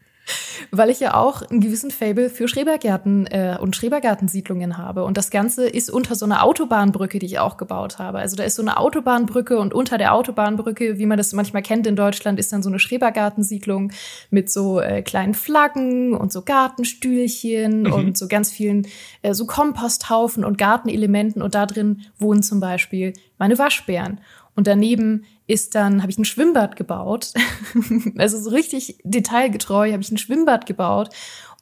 weil 0.70 0.90
ich 0.90 1.00
ja 1.00 1.14
auch 1.14 1.42
einen 1.42 1.60
gewissen 1.60 1.90
Fable 1.90 2.30
für 2.30 2.48
Schrebergärten 2.48 3.26
äh, 3.26 3.56
und 3.60 3.76
Schrebergartensiedlungen 3.76 4.78
habe. 4.78 5.04
Und 5.04 5.16
das 5.16 5.30
Ganze 5.30 5.68
ist 5.68 5.90
unter 5.90 6.14
so 6.14 6.24
einer 6.24 6.44
Autobahnbrücke, 6.44 7.18
die 7.18 7.26
ich 7.26 7.38
auch 7.38 7.56
gebaut 7.56 7.98
habe. 7.98 8.18
Also 8.18 8.36
da 8.36 8.44
ist 8.44 8.56
so 8.56 8.62
eine 8.62 8.78
Autobahnbrücke 8.78 9.58
und 9.58 9.74
unter 9.74 9.98
der 9.98 10.14
Autobahnbrücke, 10.14 10.98
wie 10.98 11.06
man 11.06 11.18
das 11.18 11.32
manchmal 11.32 11.62
kennt 11.62 11.86
in 11.86 11.96
Deutschland, 11.96 12.38
ist 12.38 12.52
dann 12.52 12.62
so 12.62 12.68
eine 12.68 12.78
Schrebergartensiedlung 12.78 13.92
mit 14.30 14.50
so 14.50 14.80
äh, 14.80 15.02
kleinen 15.02 15.34
Flaggen 15.34 16.14
und 16.14 16.32
so 16.32 16.42
Gartenstühlchen 16.42 17.82
mhm. 17.82 17.92
und 17.92 18.18
so 18.18 18.28
ganz 18.28 18.50
vielen 18.50 18.86
äh, 19.22 19.34
so 19.34 19.46
Komposthaufen 19.46 20.44
und 20.44 20.58
Gartenelementen. 20.58 21.42
Und 21.42 21.54
da 21.54 21.66
drin 21.66 22.02
wohnen 22.18 22.42
zum 22.42 22.60
Beispiel 22.60 23.12
meine 23.38 23.58
Waschbären. 23.58 24.20
Und 24.56 24.66
daneben 24.66 25.24
ist 25.46 25.74
dann, 25.74 26.02
habe 26.02 26.10
ich 26.10 26.18
ein 26.18 26.24
Schwimmbad 26.24 26.74
gebaut. 26.74 27.32
also 28.18 28.38
so 28.40 28.50
richtig 28.50 28.98
detailgetreu 29.04 29.92
habe 29.92 30.02
ich 30.02 30.10
ein 30.10 30.18
Schwimmbad 30.18 30.66
gebaut. 30.66 31.10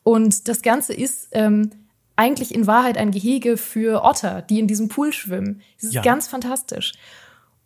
Und 0.04 0.48
das 0.48 0.62
Ganze 0.62 0.94
ist 0.94 1.28
ähm, 1.32 1.70
eigentlich 2.16 2.54
in 2.54 2.66
Wahrheit 2.66 2.96
ein 2.96 3.10
Gehege 3.10 3.56
für 3.56 4.04
Otter, 4.04 4.42
die 4.42 4.60
in 4.60 4.68
diesem 4.68 4.88
Pool 4.88 5.12
schwimmen. 5.12 5.60
Das 5.76 5.88
ist 5.88 5.94
ja. 5.94 6.02
ganz 6.02 6.28
fantastisch. 6.28 6.92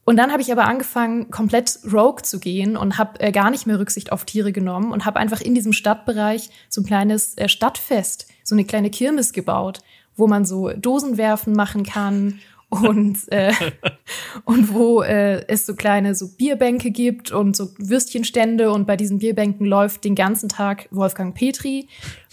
Und 0.04 0.16
dann 0.16 0.32
habe 0.32 0.40
ich 0.40 0.50
aber 0.50 0.64
angefangen, 0.64 1.30
komplett 1.30 1.80
rogue 1.92 2.22
zu 2.22 2.40
gehen 2.40 2.78
und 2.78 2.96
habe 2.96 3.20
äh, 3.20 3.30
gar 3.30 3.50
nicht 3.50 3.66
mehr 3.66 3.78
Rücksicht 3.78 4.10
auf 4.10 4.24
Tiere 4.24 4.52
genommen 4.52 4.90
und 4.90 5.04
habe 5.04 5.18
einfach 5.18 5.42
in 5.42 5.54
diesem 5.54 5.74
Stadtbereich 5.74 6.48
so 6.70 6.80
ein 6.80 6.86
kleines 6.86 7.36
äh, 7.36 7.50
Stadtfest, 7.50 8.26
so 8.42 8.54
eine 8.54 8.64
kleine 8.64 8.88
Kirmes 8.88 9.34
gebaut, 9.34 9.80
wo 10.16 10.26
man 10.26 10.46
so 10.46 10.70
Dosenwerfen 10.70 11.52
machen 11.52 11.82
kann 11.82 12.40
und 12.68 13.18
äh, 13.32 13.52
und 14.44 14.72
wo 14.72 15.02
äh, 15.02 15.44
es 15.48 15.66
so 15.66 15.74
kleine 15.74 16.14
so 16.14 16.28
Bierbänke 16.36 16.90
gibt 16.90 17.30
und 17.30 17.56
so 17.56 17.70
Würstchenstände 17.78 18.70
und 18.72 18.86
bei 18.86 18.96
diesen 18.96 19.18
Bierbänken 19.18 19.66
läuft 19.66 20.04
den 20.04 20.14
ganzen 20.14 20.48
Tag 20.48 20.88
Wolfgang 20.90 21.34
Petri, 21.34 21.88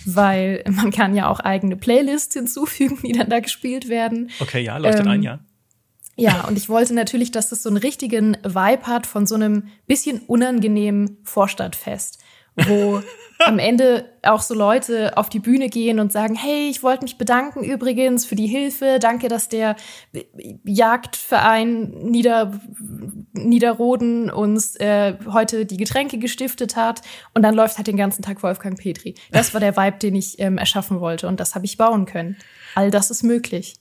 weil 0.05 0.63
man 0.69 0.91
kann 0.91 1.15
ja 1.15 1.29
auch 1.29 1.39
eigene 1.39 1.75
Playlists 1.75 2.33
hinzufügen, 2.33 2.99
die 3.03 3.13
dann 3.13 3.29
da 3.29 3.39
gespielt 3.39 3.89
werden. 3.89 4.29
Okay, 4.39 4.61
ja, 4.63 4.77
leuchtet 4.77 5.05
ähm, 5.05 5.11
ein, 5.11 5.23
ja. 5.23 5.39
Ja, 6.17 6.45
und 6.47 6.57
ich 6.57 6.69
wollte 6.69 6.93
natürlich, 6.93 7.31
dass 7.31 7.49
das 7.49 7.61
so 7.61 7.69
einen 7.69 7.77
richtigen 7.77 8.37
Vibe 8.43 8.87
hat 8.87 9.05
von 9.05 9.27
so 9.27 9.35
einem 9.35 9.67
bisschen 9.85 10.19
unangenehmen 10.19 11.17
Vorstadtfest, 11.23 12.19
wo 12.55 13.01
am 13.39 13.59
Ende 13.59 14.05
auch 14.23 14.41
so 14.41 14.53
Leute 14.53 15.17
auf 15.17 15.29
die 15.29 15.39
Bühne 15.39 15.69
gehen 15.69 15.99
und 15.99 16.11
sagen, 16.11 16.35
hey, 16.35 16.69
ich 16.69 16.83
wollte 16.83 17.03
mich 17.03 17.17
bedanken 17.17 17.63
übrigens 17.63 18.25
für 18.25 18.35
die 18.35 18.47
Hilfe, 18.47 18.97
danke, 18.99 19.27
dass 19.27 19.49
der 19.49 19.75
Jagdverein 20.63 21.89
Nieder 21.89 22.59
Niederroden 23.33 24.29
uns 24.29 24.75
äh, 24.77 25.15
heute 25.31 25.65
die 25.65 25.77
Getränke 25.77 26.17
gestiftet 26.17 26.75
hat 26.75 27.01
und 27.33 27.43
dann 27.43 27.53
läuft 27.53 27.77
halt 27.77 27.87
den 27.87 27.97
ganzen 27.97 28.21
Tag 28.21 28.41
Wolfgang 28.43 28.79
Petri. 28.79 29.15
Das 29.31 29.53
war 29.53 29.59
der 29.59 29.75
Vibe, 29.75 29.97
den 29.97 30.15
ich 30.15 30.39
ähm, 30.39 30.57
erschaffen 30.57 31.01
wollte 31.01 31.27
und 31.27 31.39
das 31.39 31.55
habe 31.55 31.65
ich 31.65 31.77
bauen 31.77 32.05
können. 32.05 32.37
All 32.75 32.91
das 32.91 33.11
ist 33.11 33.23
möglich 33.23 33.75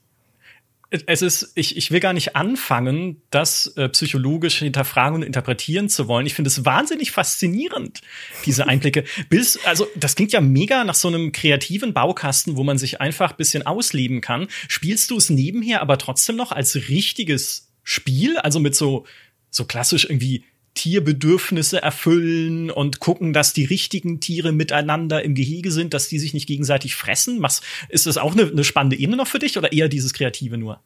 es 1.05 1.21
ist, 1.21 1.51
ich, 1.55 1.77
ich 1.77 1.91
will 1.91 1.99
gar 1.99 2.13
nicht 2.13 2.35
anfangen, 2.35 3.21
das 3.29 3.67
äh, 3.77 3.89
psychologisch 3.89 4.59
hinterfragen 4.59 5.15
und 5.15 5.23
interpretieren 5.23 5.89
zu 5.89 6.07
wollen. 6.07 6.25
Ich 6.25 6.33
finde 6.33 6.49
es 6.49 6.65
wahnsinnig 6.65 7.11
faszinierend, 7.11 8.01
diese 8.45 8.67
Einblicke. 8.67 9.03
Bis, 9.29 9.59
also, 9.65 9.87
das 9.95 10.15
klingt 10.15 10.31
ja 10.33 10.41
mega 10.41 10.83
nach 10.83 10.95
so 10.95 11.07
einem 11.07 11.31
kreativen 11.31 11.93
Baukasten, 11.93 12.57
wo 12.57 12.63
man 12.63 12.77
sich 12.77 13.01
einfach 13.01 13.33
bisschen 13.33 13.65
ausleben 13.65 14.21
kann. 14.21 14.47
Spielst 14.67 15.11
du 15.11 15.17
es 15.17 15.29
nebenher 15.29 15.81
aber 15.81 15.97
trotzdem 15.97 16.35
noch 16.35 16.51
als 16.51 16.75
richtiges 16.75 17.71
Spiel? 17.83 18.37
Also 18.37 18.59
mit 18.59 18.75
so, 18.75 19.05
so 19.49 19.65
klassisch 19.65 20.05
irgendwie 20.05 20.43
Tierbedürfnisse 20.75 21.81
erfüllen 21.81 22.69
und 22.69 22.99
gucken, 22.99 23.33
dass 23.33 23.53
die 23.53 23.65
richtigen 23.65 24.19
Tiere 24.19 24.51
miteinander 24.51 25.23
im 25.23 25.33
Gehege 25.33 25.71
sind, 25.71 25.93
dass 25.93 26.09
die 26.09 26.19
sich 26.19 26.33
nicht 26.33 26.47
gegenseitig 26.47 26.95
fressen? 26.95 27.39
Machst, 27.39 27.63
ist 27.89 28.05
das 28.05 28.17
auch 28.17 28.33
eine, 28.33 28.43
eine 28.43 28.63
spannende 28.63 28.97
Ebene 28.97 29.17
noch 29.17 29.27
für 29.27 29.39
dich 29.39 29.57
oder 29.57 29.71
eher 29.71 29.89
dieses 29.89 30.13
Kreative 30.13 30.57
nur? 30.57 30.81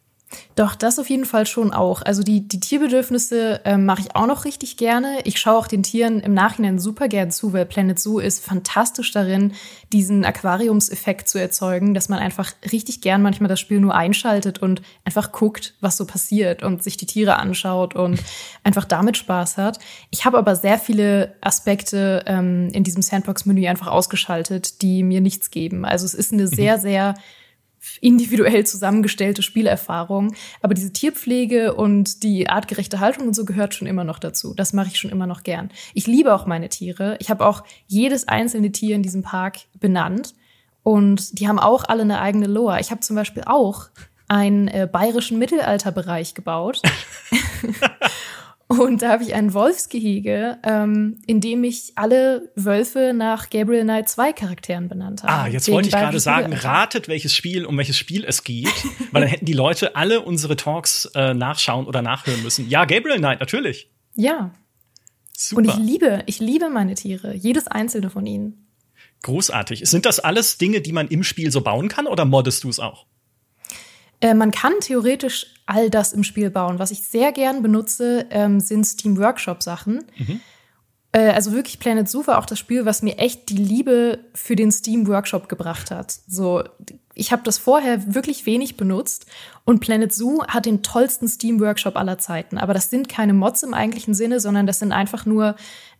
Doch, 0.55 0.75
das 0.75 0.99
auf 0.99 1.09
jeden 1.09 1.25
Fall 1.25 1.47
schon 1.47 1.71
auch. 1.73 2.01
Also 2.01 2.21
die, 2.21 2.47
die 2.47 2.59
Tierbedürfnisse 2.59 3.61
äh, 3.65 3.77
mache 3.77 4.01
ich 4.01 4.15
auch 4.15 4.27
noch 4.27 4.45
richtig 4.45 4.77
gerne. 4.77 5.19
Ich 5.23 5.39
schaue 5.39 5.57
auch 5.57 5.67
den 5.67 5.83
Tieren 5.83 6.19
im 6.19 6.33
Nachhinein 6.33 6.79
super 6.79 7.07
gern 7.07 7.31
zu, 7.31 7.53
weil 7.53 7.65
Planet 7.65 7.97
Zoo 7.97 8.19
ist 8.19 8.43
fantastisch 8.43 9.11
darin, 9.11 9.53
diesen 9.91 10.25
Aquariumseffekt 10.25 11.29
zu 11.29 11.39
erzeugen, 11.39 11.93
dass 11.93 12.09
man 12.09 12.19
einfach 12.19 12.51
richtig 12.71 13.01
gern 13.01 13.21
manchmal 13.21 13.47
das 13.47 13.59
Spiel 13.59 13.79
nur 13.79 13.95
einschaltet 13.95 14.59
und 14.59 14.81
einfach 15.03 15.31
guckt, 15.31 15.75
was 15.81 15.97
so 15.97 16.05
passiert 16.05 16.61
und 16.61 16.83
sich 16.83 16.97
die 16.97 17.07
Tiere 17.07 17.37
anschaut 17.37 17.95
und 17.95 18.21
einfach 18.63 18.85
damit 18.85 19.17
Spaß 19.17 19.57
hat. 19.57 19.79
Ich 20.11 20.25
habe 20.25 20.37
aber 20.37 20.55
sehr 20.55 20.77
viele 20.77 21.35
Aspekte 21.41 22.23
ähm, 22.27 22.69
in 22.73 22.83
diesem 22.83 23.01
Sandbox-Menü 23.01 23.67
einfach 23.67 23.87
ausgeschaltet, 23.87 24.81
die 24.81 25.03
mir 25.03 25.21
nichts 25.21 25.49
geben. 25.49 25.85
Also 25.85 26.05
es 26.05 26.13
ist 26.13 26.33
eine 26.33 26.43
mhm. 26.43 26.47
sehr, 26.47 26.77
sehr 26.79 27.15
individuell 28.01 28.65
zusammengestellte 28.65 29.41
Spielerfahrung. 29.41 30.35
Aber 30.61 30.73
diese 30.73 30.93
Tierpflege 30.93 31.73
und 31.73 32.23
die 32.23 32.49
artgerechte 32.49 32.99
Haltung 32.99 33.27
und 33.27 33.35
so 33.35 33.45
gehört 33.45 33.73
schon 33.73 33.87
immer 33.87 34.03
noch 34.03 34.19
dazu. 34.19 34.53
Das 34.53 34.73
mache 34.73 34.89
ich 34.89 34.97
schon 34.97 35.11
immer 35.11 35.27
noch 35.27 35.43
gern. 35.43 35.71
Ich 35.93 36.07
liebe 36.07 36.33
auch 36.33 36.45
meine 36.45 36.69
Tiere. 36.69 37.17
Ich 37.19 37.29
habe 37.29 37.45
auch 37.45 37.63
jedes 37.87 38.27
einzelne 38.27 38.71
Tier 38.71 38.95
in 38.95 39.03
diesem 39.03 39.21
Park 39.21 39.59
benannt. 39.79 40.33
Und 40.83 41.39
die 41.39 41.47
haben 41.47 41.59
auch 41.59 41.83
alle 41.85 42.01
eine 42.03 42.19
eigene 42.19 42.47
Lore. 42.47 42.79
Ich 42.79 42.91
habe 42.91 43.01
zum 43.01 43.15
Beispiel 43.15 43.43
auch 43.45 43.89
einen 44.27 44.67
äh, 44.67 44.87
bayerischen 44.91 45.39
Mittelalterbereich 45.39 46.35
gebaut. 46.35 46.81
Und 48.71 49.01
da 49.01 49.09
habe 49.09 49.23
ich 49.23 49.33
ein 49.33 49.55
Wolfsgehege, 49.55 50.59
ähm, 50.61 51.19
in 51.25 51.41
dem 51.41 51.63
ich 51.63 51.93
alle 51.95 52.51
Wölfe 52.55 53.13
nach 53.15 53.49
Gabriel 53.49 53.81
Knight 53.81 54.09
2 54.09 54.31
Charakteren 54.31 54.87
benannt 54.87 55.23
habe. 55.23 55.33
Ah, 55.33 55.47
jetzt 55.47 55.71
wollte 55.71 55.89
ich 55.89 55.95
gerade 55.95 56.19
sagen, 56.19 56.53
ratet, 56.53 57.07
welches 57.07 57.35
Spiel, 57.35 57.65
um 57.65 57.75
welches 57.79 57.97
Spiel 57.97 58.23
es 58.23 58.43
geht, 58.43 58.71
weil 59.11 59.23
dann 59.23 59.29
hätten 59.29 59.45
die 59.45 59.53
Leute 59.53 59.95
alle 59.95 60.21
unsere 60.21 60.55
Talks 60.55 61.05
äh, 61.15 61.33
nachschauen 61.33 61.87
oder 61.87 62.03
nachhören 62.03 62.43
müssen. 62.43 62.69
Ja, 62.69 62.85
Gabriel 62.85 63.17
Knight, 63.17 63.39
natürlich. 63.39 63.89
Ja. 64.13 64.51
Super. 65.35 65.61
Und 65.61 65.67
ich 65.67 65.75
liebe, 65.77 66.21
ich 66.27 66.39
liebe 66.39 66.69
meine 66.69 66.93
Tiere, 66.93 67.33
jedes 67.33 67.65
einzelne 67.65 68.11
von 68.11 68.27
ihnen. 68.27 68.67
Großartig. 69.23 69.89
Sind 69.89 70.05
das 70.05 70.19
alles 70.19 70.59
Dinge, 70.59 70.81
die 70.81 70.91
man 70.91 71.07
im 71.07 71.23
Spiel 71.23 71.49
so 71.49 71.61
bauen 71.61 71.87
kann 71.87 72.05
oder 72.05 72.23
moddest 72.23 72.63
du 72.63 72.69
es 72.69 72.79
auch? 72.79 73.07
Äh, 74.21 74.33
man 74.33 74.51
kann 74.51 74.73
theoretisch 74.81 75.47
all 75.65 75.89
das 75.89 76.13
im 76.13 76.23
Spiel 76.23 76.49
bauen. 76.49 76.79
Was 76.79 76.91
ich 76.91 77.03
sehr 77.03 77.31
gern 77.31 77.61
benutze, 77.61 78.25
ähm, 78.31 78.59
sind 78.59 78.85
Steam 78.85 79.17
Workshop 79.17 79.63
Sachen. 79.63 80.05
Mhm. 80.17 80.41
Äh, 81.11 81.29
also 81.29 81.53
wirklich 81.53 81.79
Planet 81.79 82.07
Zoo 82.07 82.27
war 82.27 82.37
auch 82.39 82.45
das 82.45 82.59
Spiel, 82.59 82.85
was 82.85 83.01
mir 83.01 83.17
echt 83.17 83.49
die 83.49 83.57
Liebe 83.57 84.19
für 84.33 84.55
den 84.55 84.71
Steam 84.71 85.07
Workshop 85.07 85.49
gebracht 85.49 85.91
hat. 85.91 86.19
So, 86.27 86.63
ich 87.13 87.31
habe 87.31 87.43
das 87.43 87.57
vorher 87.57 88.13
wirklich 88.13 88.45
wenig 88.45 88.77
benutzt 88.77 89.25
und 89.65 89.79
Planet 89.79 90.13
Zoo 90.13 90.43
hat 90.47 90.65
den 90.65 90.83
tollsten 90.83 91.27
Steam 91.27 91.59
Workshop 91.59 91.95
aller 91.95 92.17
Zeiten. 92.17 92.57
Aber 92.57 92.73
das 92.73 92.89
sind 92.89 93.09
keine 93.09 93.33
Mods 93.33 93.63
im 93.63 93.73
eigentlichen 93.73 94.13
Sinne, 94.13 94.39
sondern 94.39 94.67
das 94.67 94.79
sind 94.79 94.91
einfach 94.91 95.25
nur 95.25 95.55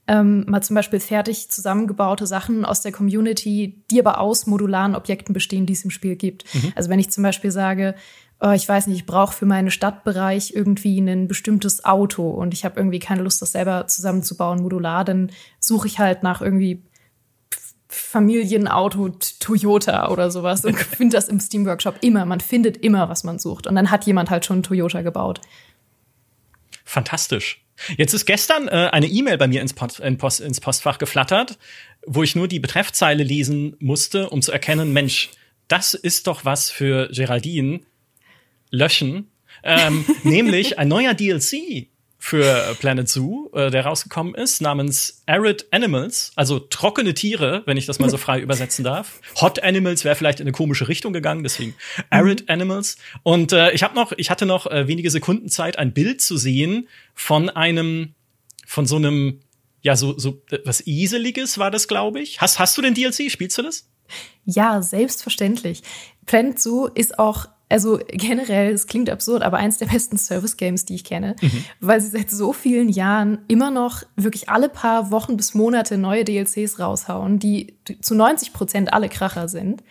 ähm, 0.09 0.43
mal 0.47 0.61
zum 0.61 0.75
Beispiel 0.75 0.99
fertig 0.99 1.49
zusammengebaute 1.49 2.25
Sachen 2.25 2.65
aus 2.65 2.81
der 2.81 2.91
Community, 2.91 3.83
die 3.91 3.99
aber 3.99 4.19
aus 4.19 4.47
modularen 4.47 4.95
Objekten 4.95 5.33
bestehen, 5.33 5.67
die 5.67 5.73
es 5.73 5.83
im 5.83 5.91
Spiel 5.91 6.15
gibt. 6.15 6.43
Mhm. 6.55 6.73
Also 6.75 6.89
wenn 6.89 6.97
ich 6.97 7.11
zum 7.11 7.23
Beispiel 7.23 7.51
sage, 7.51 7.93
oh, 8.39 8.49
ich 8.49 8.67
weiß 8.67 8.87
nicht, 8.87 8.97
ich 8.97 9.05
brauche 9.05 9.35
für 9.35 9.45
meinen 9.45 9.69
Stadtbereich 9.69 10.53
irgendwie 10.55 10.97
ein 10.99 11.27
bestimmtes 11.27 11.85
Auto 11.85 12.27
und 12.27 12.55
ich 12.55 12.65
habe 12.65 12.79
irgendwie 12.79 12.97
keine 12.97 13.21
Lust, 13.21 13.39
das 13.43 13.51
selber 13.51 13.85
zusammenzubauen, 13.85 14.63
modular, 14.63 15.05
dann 15.05 15.31
suche 15.59 15.87
ich 15.87 15.99
halt 15.99 16.23
nach 16.23 16.41
irgendwie 16.41 16.81
Familienauto 17.87 19.09
Toyota 19.39 20.09
oder 20.09 20.31
sowas 20.31 20.65
und 20.65 20.75
finde 20.79 21.17
das 21.17 21.29
im 21.29 21.39
Steam 21.39 21.67
Workshop 21.67 21.97
immer. 22.01 22.25
Man 22.25 22.39
findet 22.39 22.77
immer, 22.77 23.09
was 23.09 23.23
man 23.23 23.37
sucht. 23.37 23.67
Und 23.67 23.75
dann 23.75 23.91
hat 23.91 24.05
jemand 24.05 24.31
halt 24.31 24.43
schon 24.43 24.63
Toyota 24.63 25.03
gebaut. 25.03 25.41
Fantastisch. 26.83 27.63
Jetzt 27.97 28.13
ist 28.13 28.25
gestern 28.25 28.67
äh, 28.67 28.89
eine 28.91 29.07
E-Mail 29.07 29.37
bei 29.37 29.47
mir 29.47 29.61
ins, 29.61 29.73
Post, 29.73 29.99
in 29.99 30.17
Post, 30.17 30.41
ins 30.41 30.59
Postfach 30.59 30.97
geflattert, 30.97 31.57
wo 32.05 32.23
ich 32.23 32.35
nur 32.35 32.47
die 32.47 32.59
Betreffzeile 32.59 33.23
lesen 33.23 33.75
musste, 33.79 34.29
um 34.29 34.41
zu 34.41 34.51
erkennen, 34.51 34.93
Mensch, 34.93 35.29
das 35.67 35.93
ist 35.93 36.27
doch 36.27 36.45
was 36.45 36.69
für 36.69 37.09
Geraldine. 37.09 37.81
Löschen. 38.71 39.31
Ähm, 39.63 40.05
nämlich 40.23 40.79
ein 40.79 40.87
neuer 40.87 41.13
DLC 41.13 41.87
für 42.21 42.75
Planet 42.79 43.07
Zoo, 43.07 43.49
äh, 43.53 43.71
der 43.71 43.85
rausgekommen 43.85 44.35
ist, 44.35 44.61
namens 44.61 45.23
Arid 45.25 45.67
Animals, 45.71 46.33
also 46.35 46.59
trockene 46.59 47.13
Tiere, 47.13 47.63
wenn 47.65 47.77
ich 47.77 47.85
das 47.85 47.97
mal 47.99 48.09
so 48.09 48.17
frei 48.17 48.39
übersetzen 48.41 48.83
darf. 48.83 49.21
Hot 49.39 49.63
Animals 49.63 50.03
wäre 50.03 50.17
vielleicht 50.17 50.41
in 50.41 50.43
eine 50.43 50.51
komische 50.51 50.89
Richtung 50.89 51.13
gegangen, 51.13 51.43
deswegen 51.43 51.75
Arid 52.09 52.41
mhm. 52.41 52.49
Animals. 52.49 52.97
Und 53.23 53.53
äh, 53.53 53.71
ich 53.71 53.83
habe 53.83 53.95
noch, 53.95 54.11
ich 54.17 54.29
hatte 54.29 54.45
noch 54.45 54.67
äh, 54.67 54.87
wenige 54.87 55.09
Sekunden 55.09 55.47
Zeit, 55.47 55.79
ein 55.79 55.93
Bild 55.93 56.21
zu 56.21 56.35
sehen 56.35 56.89
von 57.15 57.49
einem, 57.49 58.13
von 58.67 58.85
so 58.85 58.97
einem, 58.97 59.39
ja 59.81 59.95
so 59.95 60.19
so 60.19 60.41
was 60.65 60.85
Eseliges 60.85 61.57
war 61.57 61.71
das, 61.71 61.87
glaube 61.87 62.19
ich. 62.19 62.41
Hast 62.41 62.59
hast 62.59 62.77
du 62.77 62.81
den 62.81 62.95
DLC? 62.95 63.31
Spielst 63.31 63.57
du 63.57 63.61
das? 63.61 63.87
Ja, 64.43 64.81
selbstverständlich. 64.81 65.83
Planet 66.25 66.59
Zoo 66.59 66.87
ist 66.87 67.17
auch 67.17 67.47
also 67.69 67.99
generell, 68.07 68.73
es 68.73 68.87
klingt 68.87 69.09
absurd, 69.09 69.43
aber 69.43 69.57
eins 69.57 69.77
der 69.77 69.85
besten 69.85 70.17
Service-Games, 70.17 70.85
die 70.85 70.95
ich 70.95 71.03
kenne, 71.03 71.35
mhm. 71.39 71.65
weil 71.79 72.01
sie 72.01 72.09
seit 72.09 72.31
so 72.31 72.51
vielen 72.51 72.89
Jahren 72.89 73.39
immer 73.47 73.69
noch 73.69 74.03
wirklich 74.15 74.49
alle 74.49 74.69
paar 74.69 75.11
Wochen 75.11 75.37
bis 75.37 75.53
Monate 75.53 75.97
neue 75.97 76.25
DLCs 76.25 76.79
raushauen, 76.79 77.37
die 77.37 77.77
zu 78.01 78.15
90 78.15 78.53
Prozent 78.53 78.91
alle 78.91 79.07
Kracher 79.07 79.47
sind. 79.47 79.83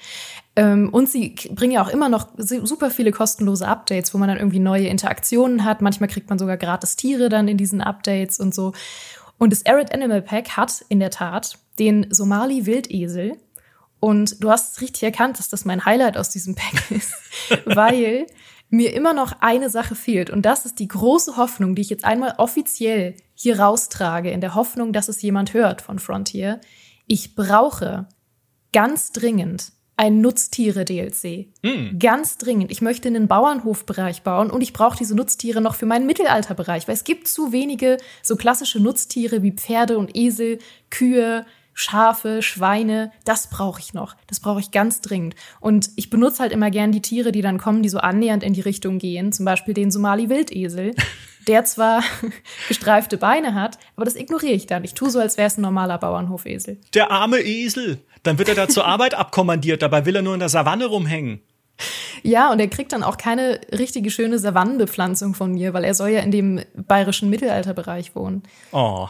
Ähm, 0.56 0.88
und 0.90 1.08
sie 1.08 1.36
bringen 1.52 1.72
ja 1.72 1.82
auch 1.82 1.88
immer 1.88 2.08
noch 2.08 2.28
super 2.36 2.90
viele 2.90 3.12
kostenlose 3.12 3.66
Updates, 3.66 4.12
wo 4.12 4.18
man 4.18 4.28
dann 4.28 4.38
irgendwie 4.38 4.58
neue 4.58 4.88
Interaktionen 4.88 5.64
hat. 5.64 5.80
Manchmal 5.80 6.08
kriegt 6.08 6.28
man 6.28 6.38
sogar 6.38 6.56
gratis 6.56 6.96
Tiere 6.96 7.28
dann 7.28 7.46
in 7.46 7.56
diesen 7.56 7.80
Updates 7.80 8.40
und 8.40 8.54
so. 8.54 8.72
Und 9.38 9.52
das 9.52 9.64
Arid 9.66 9.94
Animal 9.94 10.20
Pack 10.20 10.56
hat 10.56 10.84
in 10.88 10.98
der 10.98 11.10
Tat 11.10 11.58
den 11.78 12.08
Somali 12.10 12.66
Wildesel, 12.66 13.36
und 14.00 14.42
du 14.42 14.50
hast 14.50 14.80
richtig 14.80 15.02
erkannt, 15.02 15.38
dass 15.38 15.48
das 15.48 15.64
mein 15.64 15.84
Highlight 15.84 16.16
aus 16.16 16.30
diesem 16.30 16.54
Pack 16.54 16.90
ist, 16.90 17.12
weil 17.64 18.26
mir 18.70 18.92
immer 18.94 19.14
noch 19.14 19.32
eine 19.40 19.70
Sache 19.70 19.94
fehlt. 19.94 20.30
Und 20.30 20.42
das 20.42 20.66
ist 20.66 20.78
die 20.78 20.88
große 20.88 21.36
Hoffnung, 21.36 21.74
die 21.74 21.82
ich 21.82 21.90
jetzt 21.90 22.04
einmal 22.04 22.34
offiziell 22.38 23.14
hier 23.34 23.58
raustrage, 23.58 24.30
in 24.30 24.40
der 24.40 24.54
Hoffnung, 24.54 24.92
dass 24.92 25.08
es 25.08 25.22
jemand 25.22 25.54
hört 25.54 25.80
von 25.80 25.98
Frontier. 25.98 26.60
Ich 27.06 27.34
brauche 27.34 28.06
ganz 28.72 29.12
dringend 29.12 29.72
ein 29.96 30.20
Nutztiere-DLC. 30.20 31.48
Mm. 31.62 31.98
Ganz 31.98 32.38
dringend. 32.38 32.70
Ich 32.70 32.80
möchte 32.80 33.08
einen 33.08 33.26
Bauernhofbereich 33.26 34.22
bauen 34.22 34.48
und 34.48 34.60
ich 34.60 34.72
brauche 34.72 34.96
diese 34.96 35.16
Nutztiere 35.16 35.60
noch 35.60 35.74
für 35.74 35.86
meinen 35.86 36.06
Mittelalterbereich, 36.06 36.86
weil 36.86 36.94
es 36.94 37.02
gibt 37.02 37.26
zu 37.26 37.50
wenige 37.50 37.96
so 38.22 38.36
klassische 38.36 38.78
Nutztiere 38.78 39.42
wie 39.42 39.50
Pferde 39.50 39.98
und 39.98 40.16
Esel, 40.16 40.58
Kühe, 40.90 41.44
Schafe, 41.78 42.42
Schweine, 42.42 43.12
das 43.24 43.50
brauche 43.50 43.78
ich 43.78 43.94
noch. 43.94 44.16
Das 44.26 44.40
brauche 44.40 44.58
ich 44.58 44.72
ganz 44.72 45.00
dringend. 45.00 45.36
Und 45.60 45.90
ich 45.94 46.10
benutze 46.10 46.40
halt 46.40 46.50
immer 46.50 46.72
gern 46.72 46.90
die 46.90 47.02
Tiere, 47.02 47.30
die 47.30 47.40
dann 47.40 47.58
kommen, 47.58 47.84
die 47.84 47.88
so 47.88 47.98
annähernd 47.98 48.42
in 48.42 48.52
die 48.52 48.60
Richtung 48.60 48.98
gehen. 48.98 49.30
Zum 49.30 49.44
Beispiel 49.44 49.74
den 49.74 49.92
Somali-Wildesel, 49.92 50.96
der 51.46 51.64
zwar 51.64 52.02
gestreifte 52.68 53.16
Beine 53.16 53.54
hat, 53.54 53.78
aber 53.94 54.04
das 54.04 54.16
ignoriere 54.16 54.54
ich 54.54 54.66
dann. 54.66 54.82
Ich 54.82 54.94
tue 54.94 55.08
so, 55.08 55.20
als 55.20 55.36
wäre 55.36 55.46
es 55.46 55.56
ein 55.56 55.62
normaler 55.62 55.98
Bauernhofesel. 55.98 56.80
Der 56.94 57.12
arme 57.12 57.38
Esel. 57.38 57.98
Dann 58.24 58.38
wird 58.38 58.48
er 58.48 58.56
da 58.56 58.68
zur 58.68 58.84
Arbeit 58.84 59.14
abkommandiert, 59.18 59.80
dabei 59.80 60.04
will 60.04 60.16
er 60.16 60.22
nur 60.22 60.34
in 60.34 60.40
der 60.40 60.48
Savanne 60.48 60.86
rumhängen. 60.86 61.42
Ja, 62.24 62.50
und 62.50 62.58
er 62.58 62.66
kriegt 62.66 62.92
dann 62.92 63.04
auch 63.04 63.18
keine 63.18 63.60
richtige 63.70 64.10
schöne 64.10 64.40
Savannenbepflanzung 64.40 65.34
von 65.34 65.52
mir, 65.52 65.74
weil 65.74 65.84
er 65.84 65.94
soll 65.94 66.08
ja 66.08 66.22
in 66.22 66.32
dem 66.32 66.60
bayerischen 66.74 67.30
Mittelalterbereich 67.30 68.16
wohnen. 68.16 68.42
Oh. 68.72 69.06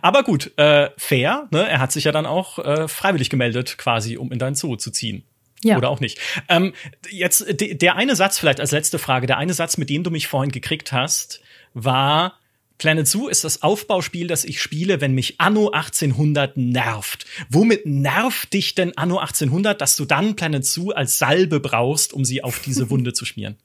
Aber 0.00 0.22
gut, 0.22 0.52
äh, 0.56 0.90
fair, 0.96 1.48
ne? 1.50 1.68
Er 1.68 1.80
hat 1.80 1.92
sich 1.92 2.04
ja 2.04 2.12
dann 2.12 2.26
auch 2.26 2.58
äh, 2.58 2.88
freiwillig 2.88 3.30
gemeldet, 3.30 3.78
quasi, 3.78 4.16
um 4.16 4.32
in 4.32 4.38
dein 4.38 4.54
Zoo 4.54 4.76
zu 4.76 4.90
ziehen. 4.90 5.24
Ja. 5.62 5.76
Oder 5.76 5.90
auch 5.90 6.00
nicht. 6.00 6.18
Ähm, 6.48 6.72
jetzt 7.08 7.44
der 7.60 7.96
eine 7.96 8.16
Satz 8.16 8.38
vielleicht 8.38 8.60
als 8.60 8.72
letzte 8.72 8.98
Frage, 8.98 9.26
der 9.26 9.38
eine 9.38 9.54
Satz, 9.54 9.78
mit 9.78 9.90
dem 9.90 10.02
du 10.02 10.10
mich 10.10 10.26
vorhin 10.26 10.50
gekriegt 10.50 10.92
hast, 10.92 11.40
war 11.72 12.38
Planet 12.78 13.06
Zoo 13.06 13.28
ist 13.28 13.44
das 13.44 13.62
Aufbauspiel, 13.62 14.26
das 14.26 14.42
ich 14.42 14.60
spiele, 14.60 15.00
wenn 15.00 15.14
mich 15.14 15.40
Anno 15.40 15.70
1800 15.70 16.56
nervt. 16.56 17.26
Womit 17.48 17.86
nervt 17.86 18.52
dich 18.52 18.74
denn 18.74 18.96
Anno 18.98 19.18
1800, 19.18 19.80
dass 19.80 19.94
du 19.94 20.04
dann 20.04 20.34
Planet 20.34 20.66
Zoo 20.66 20.90
als 20.90 21.16
Salbe 21.16 21.60
brauchst, 21.60 22.12
um 22.12 22.24
sie 22.24 22.42
auf 22.42 22.58
diese 22.58 22.90
Wunde 22.90 23.12
zu 23.12 23.24
schmieren? 23.24 23.56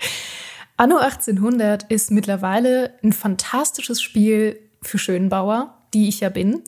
Anno 0.76 0.96
1800 0.96 1.84
ist 1.84 2.10
mittlerweile 2.10 2.94
ein 3.04 3.12
fantastisches 3.12 4.02
Spiel 4.02 4.58
für 4.86 4.98
Schönbauer, 4.98 5.78
die 5.92 6.08
ich 6.08 6.20
ja 6.20 6.28
bin. 6.28 6.62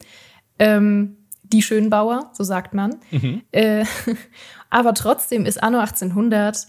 Ähm, 0.59 1.17
die 1.43 1.63
Schönbauer, 1.63 2.31
so 2.33 2.45
sagt 2.45 2.75
man. 2.75 2.97
Mhm. 3.11 3.43
Äh, 3.53 3.85
aber 4.71 4.95
trotzdem 4.95 5.47
ist 5.47 5.63
Anno 5.63 5.79
1800 5.79 6.67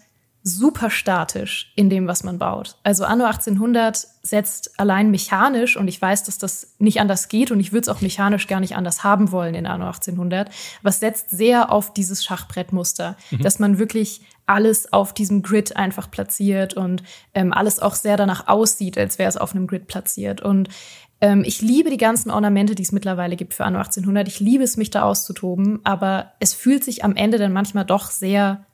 super 0.48 0.90
statisch 0.90 1.74
in 1.76 1.90
dem, 1.90 2.08
was 2.08 2.24
man 2.24 2.40
baut. 2.40 2.78
Also 2.84 3.04
Anno 3.04 3.26
1800 3.26 4.08
setzt 4.24 4.80
allein 4.80 5.12
mechanisch, 5.12 5.76
und 5.76 5.88
ich 5.90 6.02
weiß, 6.02 6.24
dass 6.24 6.38
das 6.38 6.76
nicht 6.80 7.02
anders 7.02 7.28
geht 7.28 7.52
und 7.52 7.60
ich 7.60 7.74
würde 7.74 7.82
es 7.82 7.90
auch 7.90 8.02
mechanisch 8.02 8.48
gar 8.48 8.62
nicht 8.62 8.76
anders 8.76 9.04
haben 9.04 9.32
wollen 9.32 9.56
in 9.56 9.66
Anno 9.66 9.88
1800, 9.88 10.50
was 10.84 11.02
setzt 11.02 11.32
sehr 11.32 11.72
auf 11.72 11.94
dieses 11.94 12.24
Schachbrettmuster, 12.24 13.18
mhm. 13.32 13.40
dass 13.40 13.60
man 13.60 13.78
wirklich 13.78 14.22
alles 14.46 14.94
auf 14.94 15.14
diesem 15.14 15.42
Grid 15.42 15.76
einfach 15.76 16.10
platziert 16.10 16.74
und 16.74 17.04
ähm, 17.34 17.52
alles 17.52 17.80
auch 17.80 17.96
sehr 17.96 18.16
danach 18.16 18.48
aussieht, 18.48 18.98
als 18.98 19.20
wäre 19.20 19.28
es 19.28 19.36
auf 19.36 19.54
einem 19.54 19.68
Grid 19.68 19.88
platziert. 19.88 20.40
Und 20.40 20.70
ähm, 21.20 21.44
ich 21.46 21.62
liebe 21.62 21.90
die 21.90 21.98
ganzen 21.98 22.30
Ornamente, 22.30 22.76
die 22.76 22.84
es 22.84 22.92
mittlerweile 22.92 23.36
gibt 23.36 23.54
für 23.54 23.66
Anno 23.66 23.80
1800. 23.80 24.28
Ich 24.28 24.40
liebe 24.40 24.64
es, 24.64 24.78
mich 24.78 24.92
da 24.92 25.04
auszutoben, 25.04 25.80
aber 25.84 26.34
es 26.40 26.54
fühlt 26.54 26.84
sich 26.84 27.04
am 27.04 27.16
Ende 27.16 27.38
dann 27.38 27.54
manchmal 27.54 27.86
doch 27.86 28.12
sehr 28.12 28.66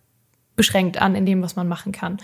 beschränkt 0.55 1.01
an 1.01 1.15
in 1.15 1.25
dem, 1.25 1.41
was 1.41 1.55
man 1.55 1.67
machen 1.67 1.91
kann. 1.91 2.17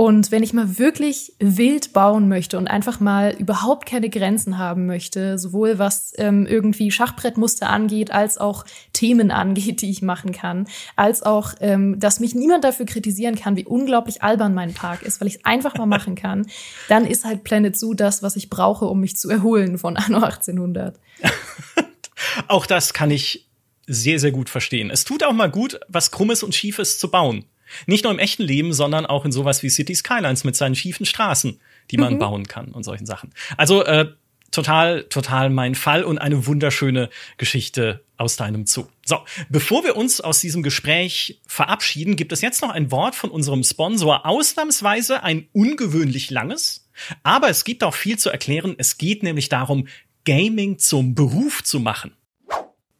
Und 0.00 0.30
wenn 0.30 0.44
ich 0.44 0.52
mal 0.52 0.78
wirklich 0.78 1.32
wild 1.40 1.92
bauen 1.92 2.28
möchte 2.28 2.56
und 2.56 2.68
einfach 2.68 3.00
mal 3.00 3.34
überhaupt 3.36 3.84
keine 3.84 4.08
Grenzen 4.08 4.56
haben 4.56 4.86
möchte, 4.86 5.40
sowohl 5.40 5.80
was 5.80 6.12
ähm, 6.18 6.46
irgendwie 6.46 6.92
Schachbrettmuster 6.92 7.68
angeht, 7.68 8.12
als 8.12 8.38
auch 8.38 8.64
Themen 8.92 9.30
angeht, 9.32 9.82
die 9.82 9.90
ich 9.90 10.00
machen 10.00 10.30
kann, 10.30 10.68
als 10.94 11.24
auch, 11.24 11.52
ähm, 11.58 11.98
dass 11.98 12.20
mich 12.20 12.36
niemand 12.36 12.62
dafür 12.62 12.86
kritisieren 12.86 13.34
kann, 13.34 13.56
wie 13.56 13.64
unglaublich 13.64 14.22
albern 14.22 14.54
mein 14.54 14.72
Park 14.72 15.02
ist, 15.02 15.20
weil 15.20 15.26
ich 15.26 15.38
es 15.38 15.44
einfach 15.44 15.74
mal 15.76 15.86
machen 15.86 16.14
kann, 16.14 16.46
dann 16.88 17.04
ist 17.04 17.24
halt 17.24 17.42
Planet 17.42 17.76
Zoo 17.76 17.94
das, 17.94 18.22
was 18.22 18.36
ich 18.36 18.48
brauche, 18.48 18.84
um 18.84 19.00
mich 19.00 19.16
zu 19.16 19.28
erholen 19.28 19.78
von 19.78 19.96
Anno 19.96 20.18
1800. 20.18 20.96
auch 22.46 22.66
das 22.66 22.94
kann 22.94 23.10
ich 23.10 23.48
sehr, 23.88 24.20
sehr 24.20 24.30
gut 24.30 24.48
verstehen. 24.48 24.90
Es 24.90 25.02
tut 25.02 25.24
auch 25.24 25.32
mal 25.32 25.50
gut, 25.50 25.80
was 25.88 26.12
Krummes 26.12 26.44
und 26.44 26.54
Schiefes 26.54 27.00
zu 27.00 27.10
bauen. 27.10 27.46
Nicht 27.86 28.04
nur 28.04 28.12
im 28.12 28.18
echten 28.18 28.42
Leben, 28.42 28.72
sondern 28.72 29.06
auch 29.06 29.24
in 29.24 29.32
sowas 29.32 29.62
wie 29.62 29.70
City 29.70 29.94
Skylines 29.94 30.44
mit 30.44 30.56
seinen 30.56 30.74
schiefen 30.74 31.06
Straßen, 31.06 31.60
die 31.90 31.96
man 31.96 32.14
mhm. 32.14 32.18
bauen 32.18 32.46
kann 32.46 32.68
und 32.72 32.84
solchen 32.84 33.06
Sachen. 33.06 33.30
Also 33.56 33.84
äh, 33.84 34.12
total, 34.50 35.04
total 35.04 35.50
mein 35.50 35.74
Fall 35.74 36.04
und 36.04 36.18
eine 36.18 36.46
wunderschöne 36.46 37.10
Geschichte 37.36 38.04
aus 38.16 38.36
deinem 38.36 38.66
Zoo. 38.66 38.86
So, 39.04 39.18
bevor 39.48 39.84
wir 39.84 39.96
uns 39.96 40.20
aus 40.20 40.40
diesem 40.40 40.62
Gespräch 40.62 41.40
verabschieden, 41.46 42.16
gibt 42.16 42.32
es 42.32 42.40
jetzt 42.40 42.62
noch 42.62 42.70
ein 42.70 42.90
Wort 42.90 43.14
von 43.14 43.30
unserem 43.30 43.62
Sponsor. 43.62 44.26
Ausnahmsweise 44.26 45.22
ein 45.22 45.48
ungewöhnlich 45.52 46.30
langes, 46.30 46.88
aber 47.22 47.48
es 47.48 47.64
gibt 47.64 47.84
auch 47.84 47.94
viel 47.94 48.18
zu 48.18 48.30
erklären. 48.30 48.74
Es 48.78 48.98
geht 48.98 49.22
nämlich 49.22 49.48
darum, 49.48 49.86
Gaming 50.24 50.78
zum 50.78 51.14
Beruf 51.14 51.62
zu 51.62 51.80
machen. 51.80 52.12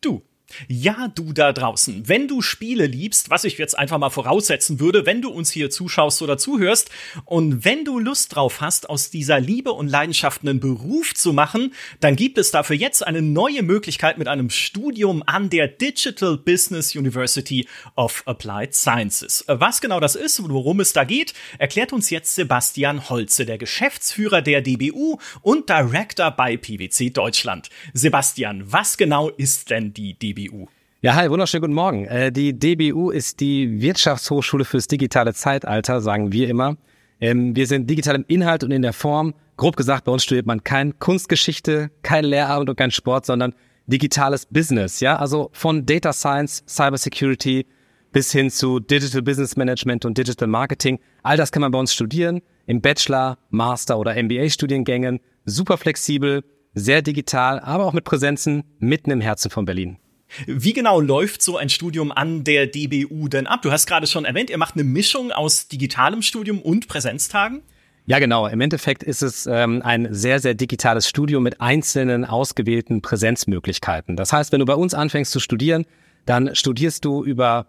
Du, 0.01 0.23
ja, 0.67 1.09
du 1.15 1.33
da 1.33 1.53
draußen, 1.53 2.09
wenn 2.09 2.27
du 2.27 2.43
Spiele 2.43 2.87
liebst, 2.87 3.31
was 3.31 3.45
ich 3.45 3.59
jetzt 3.59 3.79
einfach 3.79 3.99
mal 3.99 4.11
voraussetzen 4.11 4.81
würde, 4.81 5.07
wenn 5.07 5.23
du 5.23 5.31
uns 5.31 5.51
hier 5.51 5.71
zuschaust 5.71 6.23
oder 6.23 6.39
zuhörst 6.39 6.91
und 7.25 7.65
wenn 7.65 7.85
du 7.85 7.99
Lust 7.99 8.35
drauf 8.35 8.61
hast, 8.61 8.89
aus 8.89 9.11
dieser 9.11 9.41
Liebe 9.41 9.73
und 9.73 9.89
Leidenschaft 9.89 10.43
einen 10.43 10.61
Beruf 10.61 11.15
zu 11.15 11.33
machen, 11.33 11.75
dann 12.01 12.17
gibt 12.17 12.39
es 12.39 12.51
dafür 12.51 12.77
jetzt 12.77 13.07
eine 13.07 13.23
neue 13.23 13.63
Möglichkeit 13.63 14.19
mit 14.19 14.29
einem 14.29 14.51
Studium 14.51 15.23
an 15.27 15.51
der 15.51 15.69
Digital 15.69 16.37
Business 16.37 16.95
University 16.95 17.69
of 17.97 18.23
Applied 18.27 18.75
Sciences. 18.75 19.45
Was 19.47 19.81
genau 19.81 20.01
das 20.01 20.17
ist 20.17 20.41
und 20.41 20.53
worum 20.53 20.81
es 20.81 20.93
da 20.93 21.05
geht, 21.05 21.35
erklärt 21.59 21.93
uns 21.93 22.11
jetzt 22.11 22.35
Sebastian 22.35 23.09
Holze, 23.09 23.45
der 23.47 23.59
Geschäftsführer 23.59 24.43
der 24.43 24.63
DBU 24.63 25.19
und 25.43 25.69
Director 25.69 26.31
bei 26.31 26.57
PwC 26.57 27.11
Deutschland. 27.11 27.69
Sebastian, 27.93 28.63
was 28.73 28.97
genau 28.97 29.29
ist 29.29 29.71
denn 29.71 29.93
die 29.93 30.15
DBU? 30.15 30.38
DBU. 30.39 30.67
Ja, 31.01 31.15
hi, 31.15 31.31
wunderschönen 31.31 31.63
guten 31.63 31.75
Morgen. 31.75 32.07
Äh, 32.07 32.33
die 32.33 32.59
DBU 32.59 33.11
ist 33.11 33.41
die 33.41 33.81
Wirtschaftshochschule 33.81 34.65
fürs 34.65 34.89
digitale 34.89 35.35
Zeitalter, 35.35 36.01
sagen 36.01 36.33
wir 36.33 36.49
immer. 36.49 36.77
Ähm, 37.21 37.55
wir 37.55 37.67
sind 37.67 37.89
digital 37.89 38.17
im 38.17 38.25
Inhalt 38.29 38.65
und 38.65 38.71
in 38.71 38.83
der 38.83 38.93
Form. 38.93 39.35
Grob 39.57 39.77
gesagt, 39.77 40.05
bei 40.05 40.13
uns 40.13 40.25
studiert 40.25 40.47
man 40.47 40.63
kein 40.65 40.99
Kunstgeschichte, 40.99 41.91
kein 42.03 42.25
Lehramt 42.25 42.69
und 42.69 42.77
kein 42.77 42.91
Sport, 42.91 43.27
sondern 43.27 43.55
digitales 43.87 44.47
Business. 44.47 45.01
Ja, 45.01 45.17
also 45.17 45.51
von 45.53 45.87
Data 45.87 46.13
Science, 46.13 46.65
Cyber 46.69 46.99
Security 46.99 47.67
bis 48.13 48.33
hin 48.33 48.51
zu 48.51 48.81
Digital 48.81 49.23
Business 49.23 49.57
Management 49.57 50.05
und 50.05 50.17
Digital 50.19 50.49
Marketing. 50.49 50.99
All 51.23 51.37
das 51.37 51.53
kann 51.53 51.61
man 51.61 51.71
bei 51.71 51.79
uns 51.79 51.93
studieren 51.93 52.41
im 52.67 52.81
Bachelor, 52.81 53.39
Master 53.51 53.99
oder 53.99 54.21
MBA 54.21 54.49
Studiengängen. 54.51 55.21
Super 55.45 55.77
flexibel, 55.77 56.43
sehr 56.75 57.03
digital, 57.03 57.61
aber 57.61 57.85
auch 57.85 57.93
mit 57.93 58.05
Präsenzen 58.05 58.65
mitten 58.79 59.11
im 59.11 59.21
Herzen 59.21 59.51
von 59.51 59.65
Berlin. 59.65 59.99
Wie 60.47 60.73
genau 60.73 61.01
läuft 61.01 61.43
so 61.43 61.57
ein 61.57 61.69
Studium 61.69 62.13
an 62.13 62.45
der 62.45 62.67
DBU 62.67 63.29
denn 63.29 63.47
ab? 63.47 63.63
Du 63.63 63.71
hast 63.71 63.87
gerade 63.87 64.07
schon 64.07 64.25
erwähnt, 64.25 64.51
ihr 64.51 64.59
macht 64.59 64.75
eine 64.75 64.85
Mischung 64.85 65.33
aus 65.33 65.69
digitalem 65.69 66.23
Studium 66.23 66.61
und 66.61 66.89
Präsenztagen. 66.89 67.63
Ja, 68.07 68.19
genau. 68.19 68.47
Im 68.47 68.61
Endeffekt 68.63 69.03
ist 69.03 69.23
es 69.23 69.47
ähm, 69.47 69.83
ein 69.83 70.09
sehr, 70.15 70.41
sehr 70.41 70.55
digitales 70.55 71.09
Studium 71.09 71.43
mit 71.43 71.61
einzelnen 71.61 72.25
ausgewählten 72.25 73.03
Präsenzmöglichkeiten. 73.03 74.17
Das 74.17 74.33
heißt, 74.33 74.51
wenn 74.51 74.61
du 74.61 74.65
bei 74.65 74.75
uns 74.75 74.95
anfängst 74.95 75.31
zu 75.31 75.41
studieren, 75.41 75.85
dann 76.25 76.55
studierst 76.55 77.05
du 77.05 77.23
über 77.23 77.67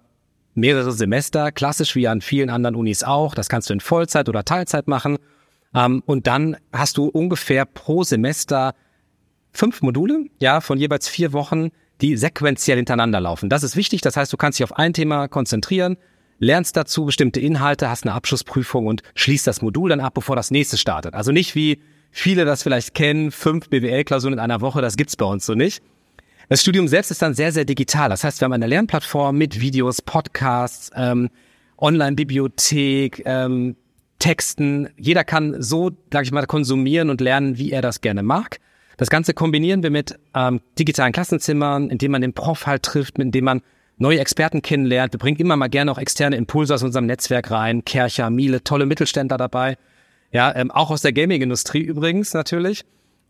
mehrere 0.53 0.91
Semester, 0.91 1.51
klassisch 1.51 1.95
wie 1.95 2.07
an 2.07 2.21
vielen 2.21 2.49
anderen 2.49 2.75
Unis 2.75 3.03
auch. 3.03 3.35
Das 3.35 3.49
kannst 3.49 3.69
du 3.69 3.73
in 3.73 3.81
Vollzeit 3.81 4.29
oder 4.29 4.45
Teilzeit 4.45 4.87
machen. 4.87 5.17
Ähm, 5.73 6.03
und 6.05 6.27
dann 6.27 6.55
hast 6.71 6.97
du 6.97 7.07
ungefähr 7.07 7.65
pro 7.65 8.03
Semester 8.03 8.75
fünf 9.51 9.81
Module, 9.81 10.25
ja, 10.39 10.61
von 10.61 10.77
jeweils 10.77 11.09
vier 11.09 11.33
Wochen, 11.33 11.69
die 12.01 12.17
sequenziell 12.17 12.77
hintereinander 12.77 13.19
laufen. 13.19 13.49
Das 13.49 13.63
ist 13.63 13.75
wichtig. 13.75 14.01
Das 14.01 14.17
heißt, 14.17 14.31
du 14.31 14.37
kannst 14.37 14.59
dich 14.59 14.63
auf 14.63 14.77
ein 14.77 14.93
Thema 14.93 15.27
konzentrieren, 15.27 15.97
lernst 16.39 16.77
dazu 16.77 17.05
bestimmte 17.05 17.39
Inhalte, 17.39 17.89
hast 17.89 18.05
eine 18.05 18.13
Abschlussprüfung 18.13 18.87
und 18.87 19.03
schließt 19.15 19.45
das 19.45 19.61
Modul 19.61 19.89
dann 19.89 19.99
ab, 19.99 20.13
bevor 20.13 20.35
das 20.35 20.51
nächste 20.51 20.77
startet. 20.77 21.13
Also 21.13 21.31
nicht 21.31 21.55
wie 21.55 21.81
viele 22.11 22.45
das 22.45 22.63
vielleicht 22.63 22.93
kennen, 22.93 23.31
fünf 23.31 23.69
BWL-Klausuren 23.69 24.33
in 24.33 24.39
einer 24.39 24.61
Woche, 24.61 24.81
das 24.81 24.97
gibt's 24.97 25.15
bei 25.15 25.25
uns 25.25 25.45
so 25.45 25.53
nicht. 25.53 25.83
Das 26.47 26.61
Studium 26.61 26.87
selbst 26.87 27.11
ist 27.11 27.21
dann 27.21 27.35
sehr, 27.35 27.51
sehr 27.51 27.65
digital. 27.65 28.09
Das 28.09 28.23
heißt, 28.23 28.41
wir 28.41 28.45
haben 28.45 28.53
eine 28.53 28.65
Lernplattform 28.65 29.37
mit 29.37 29.61
Videos, 29.61 30.01
Podcasts, 30.01 30.89
ähm, 30.95 31.29
Online-Bibliothek, 31.77 33.21
ähm, 33.25 33.75
Texten. 34.17 34.89
Jeder 34.97 35.23
kann 35.23 35.61
so, 35.61 35.91
sag 36.11 36.25
ich 36.25 36.31
mal, 36.31 36.45
konsumieren 36.47 37.09
und 37.09 37.21
lernen, 37.21 37.57
wie 37.57 37.71
er 37.71 37.83
das 37.83 38.01
gerne 38.01 38.23
mag. 38.23 38.59
Das 38.99 39.09
Ganze 39.09 39.33
kombinieren 39.33 39.81
wir 39.81 39.91
mit 39.91 40.19
ähm, 40.35 40.59
digitalen 40.77 41.13
Klassenzimmern, 41.13 41.89
indem 41.89 42.11
man 42.11 42.21
den 42.21 42.33
Prof 42.33 42.67
halt 42.67 42.83
trifft, 42.83 43.17
indem 43.17 43.45
man 43.45 43.61
neue 43.97 44.19
Experten 44.19 44.61
kennenlernt. 44.61 45.13
Wir 45.13 45.19
bringen 45.19 45.37
immer 45.37 45.55
mal 45.55 45.69
gerne 45.69 45.89
auch 45.89 45.97
externe 45.97 46.35
Impulse 46.35 46.73
aus 46.73 46.83
unserem 46.83 47.05
Netzwerk 47.05 47.49
rein. 47.49 47.85
Kercher, 47.85 48.29
Miele, 48.29 48.61
tolle 48.61 48.85
Mittelständler 48.85 49.37
dabei. 49.37 49.77
Ja, 50.33 50.53
ähm, 50.53 50.69
auch 50.69 50.91
aus 50.91 51.01
der 51.01 51.13
Gaming-Industrie 51.13 51.79
übrigens 51.79 52.33
natürlich. 52.33 52.83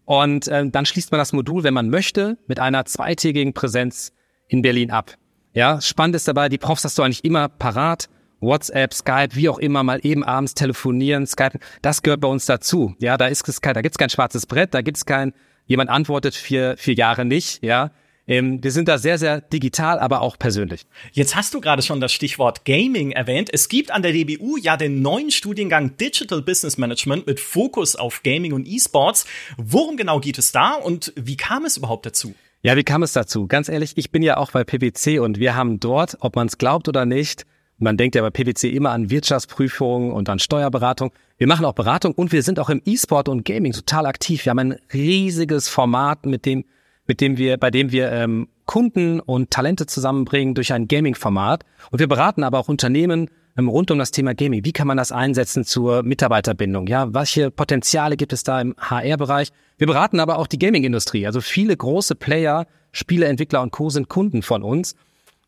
Und 0.05 0.47
ähm, 0.47 0.71
dann 0.71 0.87
schließt 0.87 1.11
man 1.11 1.19
das 1.19 1.33
Modul, 1.33 1.61
wenn 1.61 1.75
man 1.75 1.91
möchte, 1.91 2.39
mit 2.47 2.59
einer 2.59 2.85
zweitägigen 2.85 3.53
Präsenz 3.53 4.11
in 4.47 4.63
Berlin 4.63 4.89
ab. 4.89 5.13
Ja, 5.53 5.81
spannend 5.81 6.15
ist 6.15 6.27
dabei, 6.27 6.49
die 6.49 6.57
Profs 6.57 6.83
hast 6.83 6.97
du 6.97 7.03
eigentlich 7.03 7.23
immer 7.23 7.47
parat. 7.47 8.09
WhatsApp, 8.41 8.93
Skype, 8.93 9.35
wie 9.35 9.49
auch 9.49 9.59
immer, 9.59 9.83
mal 9.83 9.99
eben 10.01 10.23
abends 10.23 10.55
telefonieren, 10.55 11.27
Skype, 11.27 11.59
das 11.81 12.01
gehört 12.01 12.21
bei 12.21 12.27
uns 12.27 12.45
dazu. 12.45 12.95
Ja, 12.97 13.17
da 13.17 13.27
ist 13.27 13.47
es 13.47 13.61
kein, 13.61 13.73
da 13.73 13.81
gibt's 13.81 13.97
kein 13.97 14.09
schwarzes 14.09 14.45
Brett, 14.45 14.73
da 14.73 14.81
gibt's 14.81 15.05
kein, 15.05 15.33
jemand 15.69 15.89
antwortet 15.89 16.35
vier, 16.35 16.75
vier 16.77 16.95
Jahre 16.95 17.23
nicht, 17.23 17.63
ja. 17.63 17.91
Ähm, 18.27 18.63
wir 18.63 18.71
sind 18.71 18.87
da 18.87 18.97
sehr, 18.97 19.17
sehr 19.17 19.41
digital, 19.41 19.97
aber 19.97 20.21
auch 20.21 20.37
persönlich. 20.37 20.85
Jetzt 21.13 21.35
hast 21.35 21.53
du 21.53 21.61
gerade 21.61 21.81
schon 21.81 21.99
das 21.99 22.11
Stichwort 22.11 22.63
Gaming 22.65 23.11
erwähnt. 23.11 23.49
Es 23.51 23.69
gibt 23.69 23.89
an 23.89 24.03
der 24.03 24.11
DBU 24.11 24.57
ja 24.57 24.77
den 24.77 25.01
neuen 25.01 25.31
Studiengang 25.31 25.97
Digital 25.97 26.41
Business 26.41 26.77
Management 26.77 27.25
mit 27.25 27.39
Fokus 27.39 27.95
auf 27.95 28.21
Gaming 28.21 28.53
und 28.53 28.67
E-Sports. 28.67 29.25
Worum 29.57 29.97
genau 29.97 30.19
geht 30.19 30.37
es 30.37 30.51
da 30.51 30.73
und 30.73 31.11
wie 31.15 31.37
kam 31.37 31.65
es 31.65 31.77
überhaupt 31.77 32.05
dazu? 32.05 32.35
Ja, 32.61 32.75
wie 32.75 32.83
kam 32.83 33.01
es 33.01 33.13
dazu? 33.13 33.47
Ganz 33.47 33.69
ehrlich, 33.69 33.93
ich 33.95 34.11
bin 34.11 34.21
ja 34.21 34.37
auch 34.37 34.51
bei 34.51 34.63
PwC 34.63 35.19
und 35.19 35.39
wir 35.39 35.55
haben 35.55 35.79
dort, 35.79 36.17
ob 36.19 36.35
man 36.35 36.45
es 36.47 36.57
glaubt 36.57 36.87
oder 36.87 37.05
nicht, 37.05 37.45
man 37.79 37.97
denkt 37.97 38.15
ja 38.15 38.21
bei 38.21 38.29
PwC 38.29 38.69
immer 38.69 38.91
an 38.91 39.09
Wirtschaftsprüfung 39.09 40.11
und 40.11 40.29
an 40.29 40.39
Steuerberatung. 40.39 41.11
Wir 41.37 41.47
machen 41.47 41.65
auch 41.65 41.73
Beratung 41.73 42.13
und 42.13 42.31
wir 42.31 42.43
sind 42.43 42.59
auch 42.59 42.69
im 42.69 42.81
E-Sport 42.85 43.29
und 43.29 43.45
Gaming 43.45 43.71
total 43.71 44.05
aktiv. 44.05 44.45
Wir 44.45 44.51
haben 44.51 44.59
ein 44.59 44.75
riesiges 44.93 45.69
Format, 45.69 46.25
mit 46.25 46.45
dem, 46.45 46.65
mit 47.07 47.21
dem 47.21 47.37
wir, 47.37 47.57
bei 47.57 47.71
dem 47.71 47.91
wir 47.91 48.11
ähm, 48.11 48.49
Kunden 48.65 49.19
und 49.19 49.49
Talente 49.49 49.85
zusammenbringen 49.85 50.53
durch 50.53 50.73
ein 50.73 50.87
Gaming-Format. 50.87 51.63
Und 51.89 51.99
wir 51.99 52.07
beraten 52.07 52.43
aber 52.43 52.59
auch 52.59 52.67
Unternehmen 52.67 53.29
ähm, 53.57 53.69
rund 53.69 53.91
um 53.91 53.97
das 53.97 54.11
Thema 54.11 54.35
Gaming. 54.35 54.65
Wie 54.65 54.73
kann 54.73 54.87
man 54.87 54.97
das 54.97 55.11
einsetzen 55.11 55.63
zur 55.63 56.03
Mitarbeiterbindung? 56.03 56.87
Ja, 56.87 57.13
welche 57.13 57.49
Potenziale 57.49 58.17
gibt 58.17 58.33
es 58.33 58.43
da 58.43 58.59
im 58.61 58.75
HR-Bereich? 58.77 59.49
Wir 59.77 59.87
beraten 59.87 60.19
aber 60.19 60.37
auch 60.37 60.47
die 60.47 60.59
Gaming-Industrie. 60.59 61.25
Also 61.25 61.41
viele 61.41 61.75
große 61.75 62.15
Player, 62.15 62.67
Spieleentwickler 62.91 63.61
und 63.61 63.71
Co. 63.71 63.89
sind 63.89 64.09
Kunden 64.09 64.41
von 64.41 64.63
uns. 64.63 64.95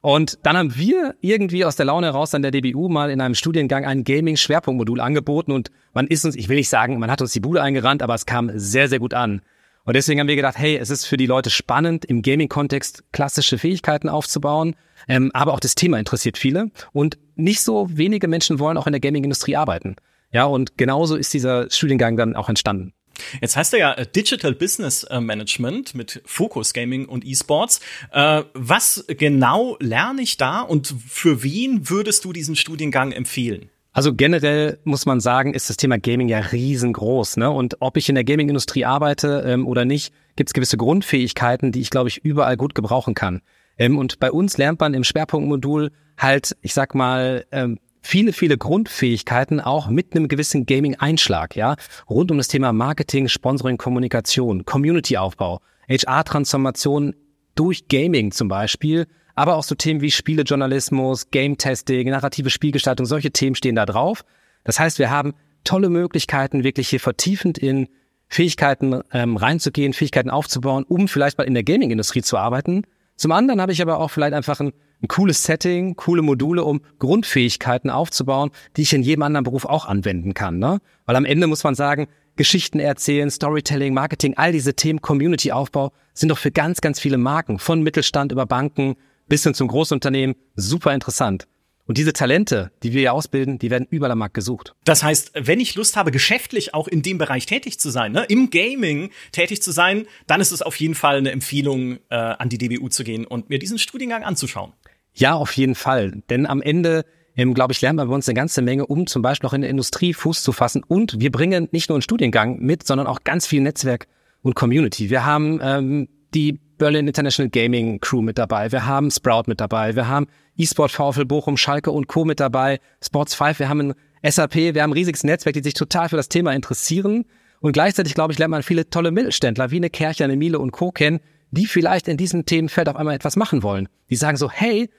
Und 0.02 0.40
dann 0.44 0.58
haben 0.58 0.76
wir 0.76 1.16
irgendwie 1.22 1.64
aus 1.64 1.76
der 1.76 1.86
Laune 1.86 2.08
heraus 2.08 2.34
an 2.34 2.42
der 2.42 2.52
DBU 2.52 2.90
mal 2.90 3.12
in 3.12 3.22
einem 3.22 3.36
Studiengang 3.36 3.86
ein 3.86 4.04
Gaming-Schwerpunktmodul 4.04 5.00
angeboten 5.00 5.52
und 5.52 5.72
man 5.94 6.08
ist 6.08 6.26
uns, 6.26 6.36
ich 6.36 6.50
will 6.50 6.56
nicht 6.56 6.70
sagen, 6.70 6.98
man 6.98 7.12
hat 7.12 7.22
uns 7.22 7.34
die 7.34 7.40
Bude 7.40 7.62
eingerannt, 7.62 8.02
aber 8.02 8.16
es 8.16 8.26
kam 8.26 8.52
sehr, 8.56 8.90
sehr 8.90 9.00
gut 9.00 9.14
an. 9.14 9.42
Und 9.84 9.96
deswegen 9.96 10.20
haben 10.20 10.28
wir 10.28 10.36
gedacht, 10.36 10.58
hey, 10.58 10.78
es 10.78 10.90
ist 10.90 11.06
für 11.06 11.18
die 11.18 11.26
Leute 11.28 11.50
spannend, 11.50 12.06
im 12.06 12.24
Gaming-Kontext 12.24 13.04
klassische 13.12 13.58
Fähigkeiten 13.58 14.10
aufzubauen, 14.10 14.76
ähm, 15.08 15.32
aber 15.34 15.54
auch 15.54 15.60
das 15.60 15.76
Thema 15.76 16.00
interessiert 16.00 16.38
viele 16.38 16.72
und 16.94 17.20
nicht 17.36 17.62
so 17.62 17.88
wenige 17.92 18.28
Menschen 18.28 18.60
wollen 18.60 18.78
auch 18.78 18.88
in 18.88 18.94
der 18.94 19.00
Gaming-Industrie 19.02 19.56
arbeiten. 19.56 19.96
Ja, 20.32 20.46
und 20.46 20.78
genauso 20.78 21.16
ist 21.16 21.34
dieser 21.34 21.70
Studiengang 21.70 22.18
dann 22.18 22.36
auch 22.36 22.50
entstanden. 22.50 22.94
Jetzt 23.42 23.56
heißt 23.56 23.74
er 23.74 23.80
ja 23.80 23.94
äh, 23.94 24.08
Digital 24.08 24.54
Business 24.54 25.04
äh, 25.04 25.20
Management 25.20 25.96
mit 25.96 26.22
Fokus 26.26 26.74
Gaming 26.74 27.06
und 27.06 27.26
E-Sports. 27.26 27.80
Äh, 28.12 28.44
was 28.54 29.06
genau 29.08 29.78
lerne 29.80 30.22
ich 30.22 30.38
da 30.38 30.62
und 30.62 30.94
für 31.08 31.44
wen 31.44 31.90
würdest 31.90 32.26
du 32.26 32.34
diesen 32.34 32.56
Studiengang 32.56 33.12
empfehlen? 33.12 33.70
Also 33.94 34.14
generell 34.14 34.80
muss 34.86 35.06
man 35.06 35.20
sagen, 35.20 35.54
ist 35.54 35.70
das 35.70 35.76
Thema 35.76 35.98
Gaming 36.00 36.30
ja 36.30 36.40
riesengroß. 36.40 37.38
Ne? 37.38 37.52
Und 37.52 37.78
ob 37.82 37.98
ich 37.98 38.08
in 38.08 38.16
der 38.16 38.24
Gaming-Industrie 38.24 38.86
arbeite 38.86 39.44
ähm, 39.46 39.68
oder 39.68 39.84
nicht, 39.84 40.14
gibt 40.38 40.50
es 40.50 40.54
gewisse 40.54 40.78
Grundfähigkeiten, 40.78 41.74
die 41.74 41.82
ich, 41.82 41.90
glaube 41.90 42.08
ich, 42.08 42.24
überall 42.24 42.56
gut 42.56 42.74
gebrauchen 42.74 43.16
kann. 43.16 43.42
Ähm, 43.78 43.98
und 43.98 44.20
bei 44.20 44.32
uns 44.32 44.58
lernt 44.58 44.80
man 44.80 44.94
im 44.94 45.04
Schwerpunktmodul 45.04 45.92
halt, 46.18 46.56
ich 46.62 46.74
sag 46.74 46.96
mal, 46.96 47.46
ähm, 47.52 47.80
viele, 48.02 48.34
viele 48.34 48.58
Grundfähigkeiten 48.58 49.60
auch 49.60 49.88
mit 49.88 50.16
einem 50.16 50.28
gewissen 50.28 50.66
Gaming-Einschlag, 50.66 51.56
ja, 51.56 51.76
rund 52.10 52.32
um 52.32 52.38
das 52.38 52.48
Thema 52.48 52.74
Marketing, 52.74 53.28
Sponsoring, 53.28 53.78
Kommunikation, 53.78 54.66
Community-Aufbau, 54.66 55.60
HR-Transformation 55.90 57.16
durch 57.56 57.88
Gaming 57.88 58.32
zum 58.32 58.48
Beispiel, 58.48 59.08
aber 59.36 59.56
auch 59.56 59.64
so 59.64 59.76
Themen 59.76 60.02
wie 60.02 60.12
Spielejournalismus, 60.12 61.30
Game-Testing, 61.32 62.10
narrative 62.10 62.50
Spielgestaltung, 62.50 63.06
solche 63.06 63.32
Themen 63.32 63.56
stehen 63.56 63.76
da 63.76 63.86
drauf. 63.86 64.24
Das 64.64 64.80
heißt, 64.80 65.00
wir 65.00 65.10
haben 65.10 65.34
tolle 65.64 65.90
Möglichkeiten, 65.90 66.64
wirklich 66.64 66.90
hier 66.90 67.00
vertiefend 67.00 67.58
in 67.58 67.88
Fähigkeiten 68.28 69.02
ähm, 69.12 69.38
reinzugehen, 69.38 69.94
Fähigkeiten 69.94 70.30
aufzubauen, 70.30 70.86
um 70.88 71.08
vielleicht 71.08 71.38
mal 71.38 71.44
in 71.44 71.54
der 71.54 71.64
Gaming-Industrie 71.64 72.22
zu 72.22 72.38
arbeiten. 72.38 72.84
Zum 73.16 73.32
anderen 73.32 73.62
habe 73.62 73.72
ich 73.72 73.82
aber 73.82 74.00
auch 74.00 74.10
vielleicht 74.10 74.34
einfach 74.34 74.60
ein 74.60 74.72
ein 75.02 75.08
cooles 75.08 75.44
Setting, 75.44 75.96
coole 75.96 76.22
Module, 76.22 76.64
um 76.64 76.82
Grundfähigkeiten 77.00 77.90
aufzubauen, 77.90 78.52
die 78.78 78.84
ich 78.84 78.94
in 78.94 79.04
jedem 79.04 79.24
anderen 79.24 79.44
Beruf 79.44 79.66
auch 79.66 79.86
anwenden 79.86 80.34
kann. 80.34 80.60
Ne? 80.60 80.80
Weil 81.06 81.16
am 81.16 81.26
Ende 81.26 81.48
muss 81.48 81.64
man 81.64 81.76
sagen, 81.76 82.08
Geschichten 82.36 82.80
erzählen, 82.80 83.30
Storytelling, 83.30 83.94
Marketing, 83.94 84.36
all 84.38 84.52
diese 84.52 84.74
Themen, 84.74 85.02
Community-Aufbau 85.02 85.92
sind 86.14 86.30
doch 86.30 86.38
für 86.38 86.52
ganz, 86.52 86.82
ganz 86.82 87.00
viele 87.00 87.18
Marken, 87.18 87.60
von 87.60 87.82
Mittelstand 87.82 88.32
über 88.32 88.46
Banken 88.46 88.96
bis 89.28 89.44
hin 89.44 89.54
zum 89.54 89.68
Großunternehmen, 89.68 90.36
super 90.56 90.94
interessant. 90.94 91.48
Und 91.86 91.98
diese 91.98 92.14
Talente, 92.14 92.72
die 92.84 92.94
wir 92.94 93.02
hier 93.02 93.14
ausbilden, 93.14 93.60
die 93.60 93.70
werden 93.70 93.88
überall 93.90 94.12
am 94.12 94.20
Markt 94.20 94.36
gesucht. 94.36 94.76
Das 94.86 95.04
heißt, 95.04 95.32
wenn 95.36 95.60
ich 95.60 95.76
Lust 95.76 95.98
habe, 95.98 96.12
geschäftlich 96.12 96.74
auch 96.74 96.88
in 96.88 97.02
dem 97.02 97.18
Bereich 97.18 97.46
tätig 97.46 97.80
zu 97.80 97.90
sein, 97.90 98.12
ne, 98.12 98.26
im 98.30 98.50
Gaming 98.50 99.12
tätig 99.32 99.62
zu 99.62 99.72
sein, 99.72 100.06
dann 100.28 100.42
ist 100.42 100.52
es 100.52 100.62
auf 100.62 100.76
jeden 100.78 100.96
Fall 100.96 101.18
eine 101.18 101.32
Empfehlung, 101.32 101.98
äh, 102.10 102.16
an 102.16 102.50
die 102.50 102.58
DBU 102.58 102.90
zu 102.90 103.04
gehen 103.04 103.26
und 103.26 103.50
mir 103.50 103.60
diesen 103.60 103.78
Studiengang 103.78 104.24
anzuschauen. 104.24 104.74
Ja, 105.14 105.34
auf 105.34 105.52
jeden 105.54 105.76
Fall. 105.76 106.22
Denn 106.30 106.46
am 106.46 106.62
Ende, 106.62 107.06
ähm, 107.36 107.54
glaube 107.54 107.74
ich, 107.74 107.82
lernen 107.82 107.98
wir 107.98 108.06
bei 108.06 108.14
uns 108.14 108.28
eine 108.28 108.36
ganze 108.36 108.62
Menge, 108.62 108.86
um 108.86 109.08
zum 109.08 109.22
Beispiel 109.22 109.50
auch 109.50 109.54
in 109.54 109.62
der 109.62 109.70
Industrie 109.70 110.14
Fuß 110.14 110.44
zu 110.44 110.52
fassen. 110.52 110.84
Und 110.88 111.20
wir 111.20 111.32
bringen 111.32 111.68
nicht 111.72 111.90
nur 111.90 111.98
einen 111.98 112.02
Studiengang 112.02 112.60
mit, 112.60 112.86
sondern 112.86 113.08
auch 113.08 113.24
ganz 113.24 113.48
viel 113.48 113.62
Netzwerk 113.62 114.08
und 114.42 114.56
Community. 114.56 115.10
Wir 115.10 115.26
haben 115.26 115.60
ähm, 115.62 116.08
die 116.34 116.60
Berlin 116.82 117.06
International 117.06 117.48
Gaming 117.48 118.00
Crew 118.00 118.24
mit 118.24 118.40
dabei. 118.40 118.72
Wir 118.72 118.88
haben 118.88 119.12
Sprout 119.12 119.44
mit 119.46 119.62
dabei. 119.62 119.96
Wir 119.96 120.08
haben 120.08 120.26
eSport 120.58 120.92
VfL 120.92 121.26
Bochum, 121.26 121.56
Schalke 121.56 121.92
und 121.92 122.08
Co. 122.08 122.26
mit 122.26 122.40
dabei. 122.40 122.80
Sports 123.04 123.36
5. 123.36 123.60
Wir 123.60 123.70
haben 123.70 123.94
ein 124.24 124.32
SAP. 124.32 124.56
Wir 124.56 124.82
haben 124.82 124.90
ein 124.90 124.94
riesiges 124.94 125.24
Netzwerk, 125.24 125.54
die 125.54 125.62
sich 125.62 125.76
total 125.76 126.10
für 126.10 126.16
das 126.16 126.28
Thema 126.28 126.54
interessieren. 126.54 127.26
Und 127.60 127.74
gleichzeitig, 127.74 128.16
glaube 128.16 128.34
ich, 128.34 128.40
lernt 128.40 128.50
man 128.50 128.64
viele 128.64 128.90
tolle 128.90 129.12
Mittelständler 129.12 129.70
wie 129.70 129.76
eine 129.76 129.92
Kercher, 129.92 130.24
eine 130.24 130.36
Miele 130.36 130.58
und 130.58 130.72
Co. 130.72 130.92
kennen, 130.92 131.20
die 131.52 131.68
vielleicht 131.68 132.08
in 132.08 132.18
diesem 132.18 132.48
Themenfeld 132.48 132.90
auf 132.90 132.96
einmal 132.96 133.14
etwas 133.14 133.36
machen 133.36 133.62
wollen. 133.62 133.88
Die 134.10 134.16
sagen 134.16 134.38
so, 134.38 134.50
hey, 134.50 134.90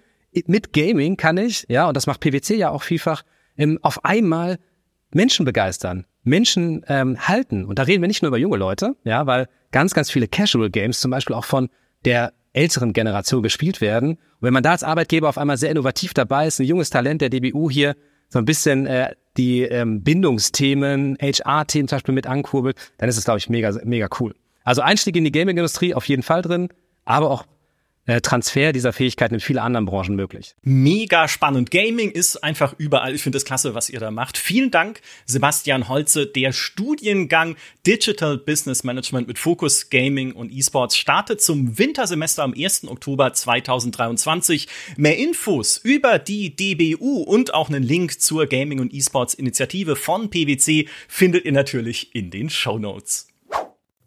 mit 0.47 0.73
Gaming 0.73 1.17
kann 1.17 1.37
ich, 1.37 1.67
ja, 1.69 1.89
und 1.89 1.97
das 1.97 2.07
macht 2.07 2.21
PwC 2.21 2.55
ja 2.55 2.71
auch 2.71 2.85
vielfach, 2.85 3.25
ähm, 3.57 3.81
auf 3.83 4.05
einmal 4.05 4.61
Menschen 5.15 5.45
begeistern, 5.45 6.07
Menschen 6.23 6.85
ähm, 6.89 7.19
halten. 7.29 7.65
Und 7.65 7.79
da 7.79 7.85
reden 7.85 8.03
wir 8.03 8.09
nicht 8.09 8.23
nur 8.23 8.29
über 8.29 8.39
junge 8.39 8.57
Leute, 8.57 8.97
ja, 9.05 9.27
weil 9.27 9.49
ganz, 9.71 9.95
ganz 9.95 10.11
viele 10.11 10.29
Casual 10.29 10.71
Games 10.71 11.01
zum 11.01 11.11
Beispiel 11.11 11.35
auch 11.35 11.45
von 11.45 11.69
der 12.05 12.33
älteren 12.53 12.93
Generation 12.93 13.43
gespielt 13.43 13.81
werden. 13.81 14.13
Und 14.13 14.43
wenn 14.43 14.53
man 14.53 14.63
da 14.63 14.73
als 14.73 14.83
Arbeitgeber 14.83 15.29
auf 15.29 15.39
einmal 15.39 15.57
sehr 15.57 15.71
innovativ 15.71 16.15
dabei 16.15 16.47
ist, 16.47 16.61
ein 16.61 16.67
junges 16.67 16.91
Talent 16.91 17.23
der 17.23 17.31
DBU 17.31 17.71
hier 17.71 17.97
so 18.29 18.39
ein 18.39 18.45
bisschen 18.45 18.87
äh, 18.87 19.15
die 19.37 19.63
ähm, 19.63 20.03
Bindungsthemen, 20.03 21.17
HR-Themen 21.21 21.89
zum 21.89 21.97
Beispiel 21.97 22.15
mit 22.15 22.27
ankurbelt, 22.27 22.77
dann 22.99 23.09
ist 23.09 23.17
es, 23.17 23.25
glaube 23.25 23.39
ich, 23.39 23.49
mega, 23.49 23.73
mega 23.85 24.09
cool. 24.21 24.35
Also 24.65 24.83
Einstieg 24.83 25.17
in 25.17 25.25
die 25.25 25.33
Gaming-Industrie 25.33 25.95
auf 25.95 26.07
jeden 26.07 26.23
Fall 26.23 26.43
drin, 26.43 26.69
aber 27.05 27.31
auch 27.31 27.45
Transfer 28.07 28.73
dieser 28.73 28.93
Fähigkeiten 28.93 29.35
in 29.35 29.41
viele 29.41 29.63
anderen 29.63 29.87
Branchen 29.87 30.17
möglich. 30.17 30.57
Mega 30.63 31.29
spannend. 31.29 31.71
Gaming 31.71 32.11
ist 32.11 32.43
einfach 32.43 32.75
überall. 32.77 33.15
Ich 33.15 33.23
finde 33.23 33.39
es 33.39 33.45
klasse, 33.45 33.75
was 33.75 33.89
ihr 33.89 34.01
da 34.01 34.11
macht. 34.11 34.37
Vielen 34.37 34.73
Dank, 34.73 35.01
Sebastian 35.25 35.89
Holze. 35.89 36.27
Der 36.27 36.53
Studiengang 36.53 37.55
Digital 37.87 38.39
Business 38.39 38.83
Management 38.83 39.29
mit 39.29 39.39
Fokus 39.39 39.89
Gaming 39.89 40.33
und 40.33 40.51
E-Sports 40.51 40.97
startet 40.97 41.41
zum 41.41 41.79
Wintersemester 41.79 42.43
am 42.43 42.55
1. 42.55 42.89
Oktober 42.89 43.33
2023. 43.33 44.67
Mehr 44.97 45.17
Infos 45.17 45.79
über 45.79 46.19
die 46.19 46.57
DBU 46.57 47.23
und 47.23 47.55
auch 47.55 47.69
einen 47.69 47.85
Link 47.85 48.21
zur 48.21 48.47
Gaming 48.47 48.81
und 48.81 48.93
E-Sports 48.93 49.35
Initiative 49.35 49.95
von 49.95 50.29
PwC 50.29 50.89
findet 51.07 51.45
ihr 51.45 51.53
natürlich 51.53 52.15
in 52.17 52.31
den 52.33 52.51
Show 52.51 52.79
Notes. 52.79 53.29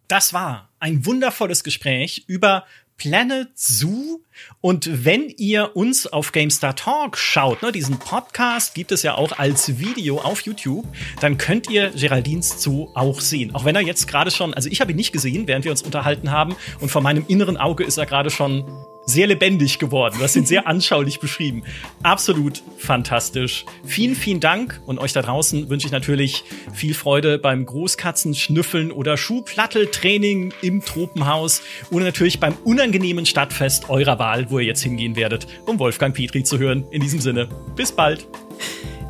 Das 0.08 0.34
war 0.34 0.69
ein 0.79 1.05
wundervolles 1.05 1.63
Gespräch 1.63 2.25
über 2.27 2.65
Planet 2.97 3.49
Zoo. 3.55 4.21
Und 4.62 5.05
wenn 5.05 5.29
ihr 5.29 5.75
uns 5.75 6.08
auf 6.08 6.31
GameStar 6.31 6.75
Talk 6.75 7.17
schaut, 7.17 7.62
ne, 7.62 7.71
diesen 7.71 7.99
Podcast 7.99 8.73
gibt 8.75 8.91
es 8.91 9.03
ja 9.03 9.15
auch 9.15 9.38
als 9.38 9.79
Video 9.79 10.19
auf 10.19 10.41
YouTube, 10.41 10.86
dann 11.21 11.38
könnt 11.38 11.69
ihr 11.69 11.91
Geraldines 11.91 12.62
Zoo 12.62 12.89
auch 12.95 13.21
sehen. 13.21 13.53
Auch 13.55 13.65
wenn 13.65 13.75
er 13.75 13.81
jetzt 13.81 14.08
gerade 14.08 14.31
schon, 14.31 14.53
also 14.53 14.69
ich 14.69 14.81
habe 14.81 14.91
ihn 14.91 14.97
nicht 14.97 15.12
gesehen, 15.12 15.47
während 15.47 15.65
wir 15.65 15.71
uns 15.71 15.81
unterhalten 15.81 16.31
haben. 16.31 16.55
Und 16.79 16.89
vor 16.89 17.01
meinem 17.01 17.25
inneren 17.27 17.58
Auge 17.58 17.84
ist 17.84 17.97
er 17.97 18.05
gerade 18.05 18.29
schon 18.29 18.65
sehr 19.06 19.28
lebendig 19.28 19.80
geworden. 19.80 20.15
Du 20.18 20.24
hast 20.24 20.36
ihn 20.36 20.46
sehr 20.46 20.68
anschaulich 20.68 21.20
beschrieben. 21.20 21.63
Absolut 22.04 22.63
fantastisch. 22.78 23.65
Vielen, 23.84 24.15
vielen 24.15 24.39
Dank 24.39 24.82
und 24.86 25.00
euch 25.00 25.13
da 25.13 25.22
draußen 25.22 25.70
wünsche 25.70 25.88
ich 25.88 25.91
natürlich 25.91 26.44
viel 26.74 26.94
Freude 26.94 27.38
beim 27.38 27.65
Großkatzenschnüffeln 27.65 28.91
oder 28.91 29.18
Schuhplatteltraining 29.18 30.54
im 30.62 30.84
Tropenhaus 30.84 31.62
und 31.91 32.04
natürlich 32.04 32.39
beim 32.39 32.56
unangenehmen 32.63 33.26
Stadtfest 33.26 33.89
eurer 33.89 34.20
Wahl, 34.20 34.50
wo 34.50 34.60
ihr 34.60 34.65
jetzt 34.65 34.84
hingehen 34.84 35.15
werdet, 35.15 35.48
um 35.65 35.80
Wolfgang 35.80 36.15
Petri 36.15 36.44
zu 36.44 36.60
hören. 36.60 36.86
In 36.91 37.02
diesem 37.02 37.22
Sinne, 37.22 37.50
bis 37.76 37.91
bald. 37.91 38.28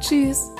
Tschüss. 0.01 0.51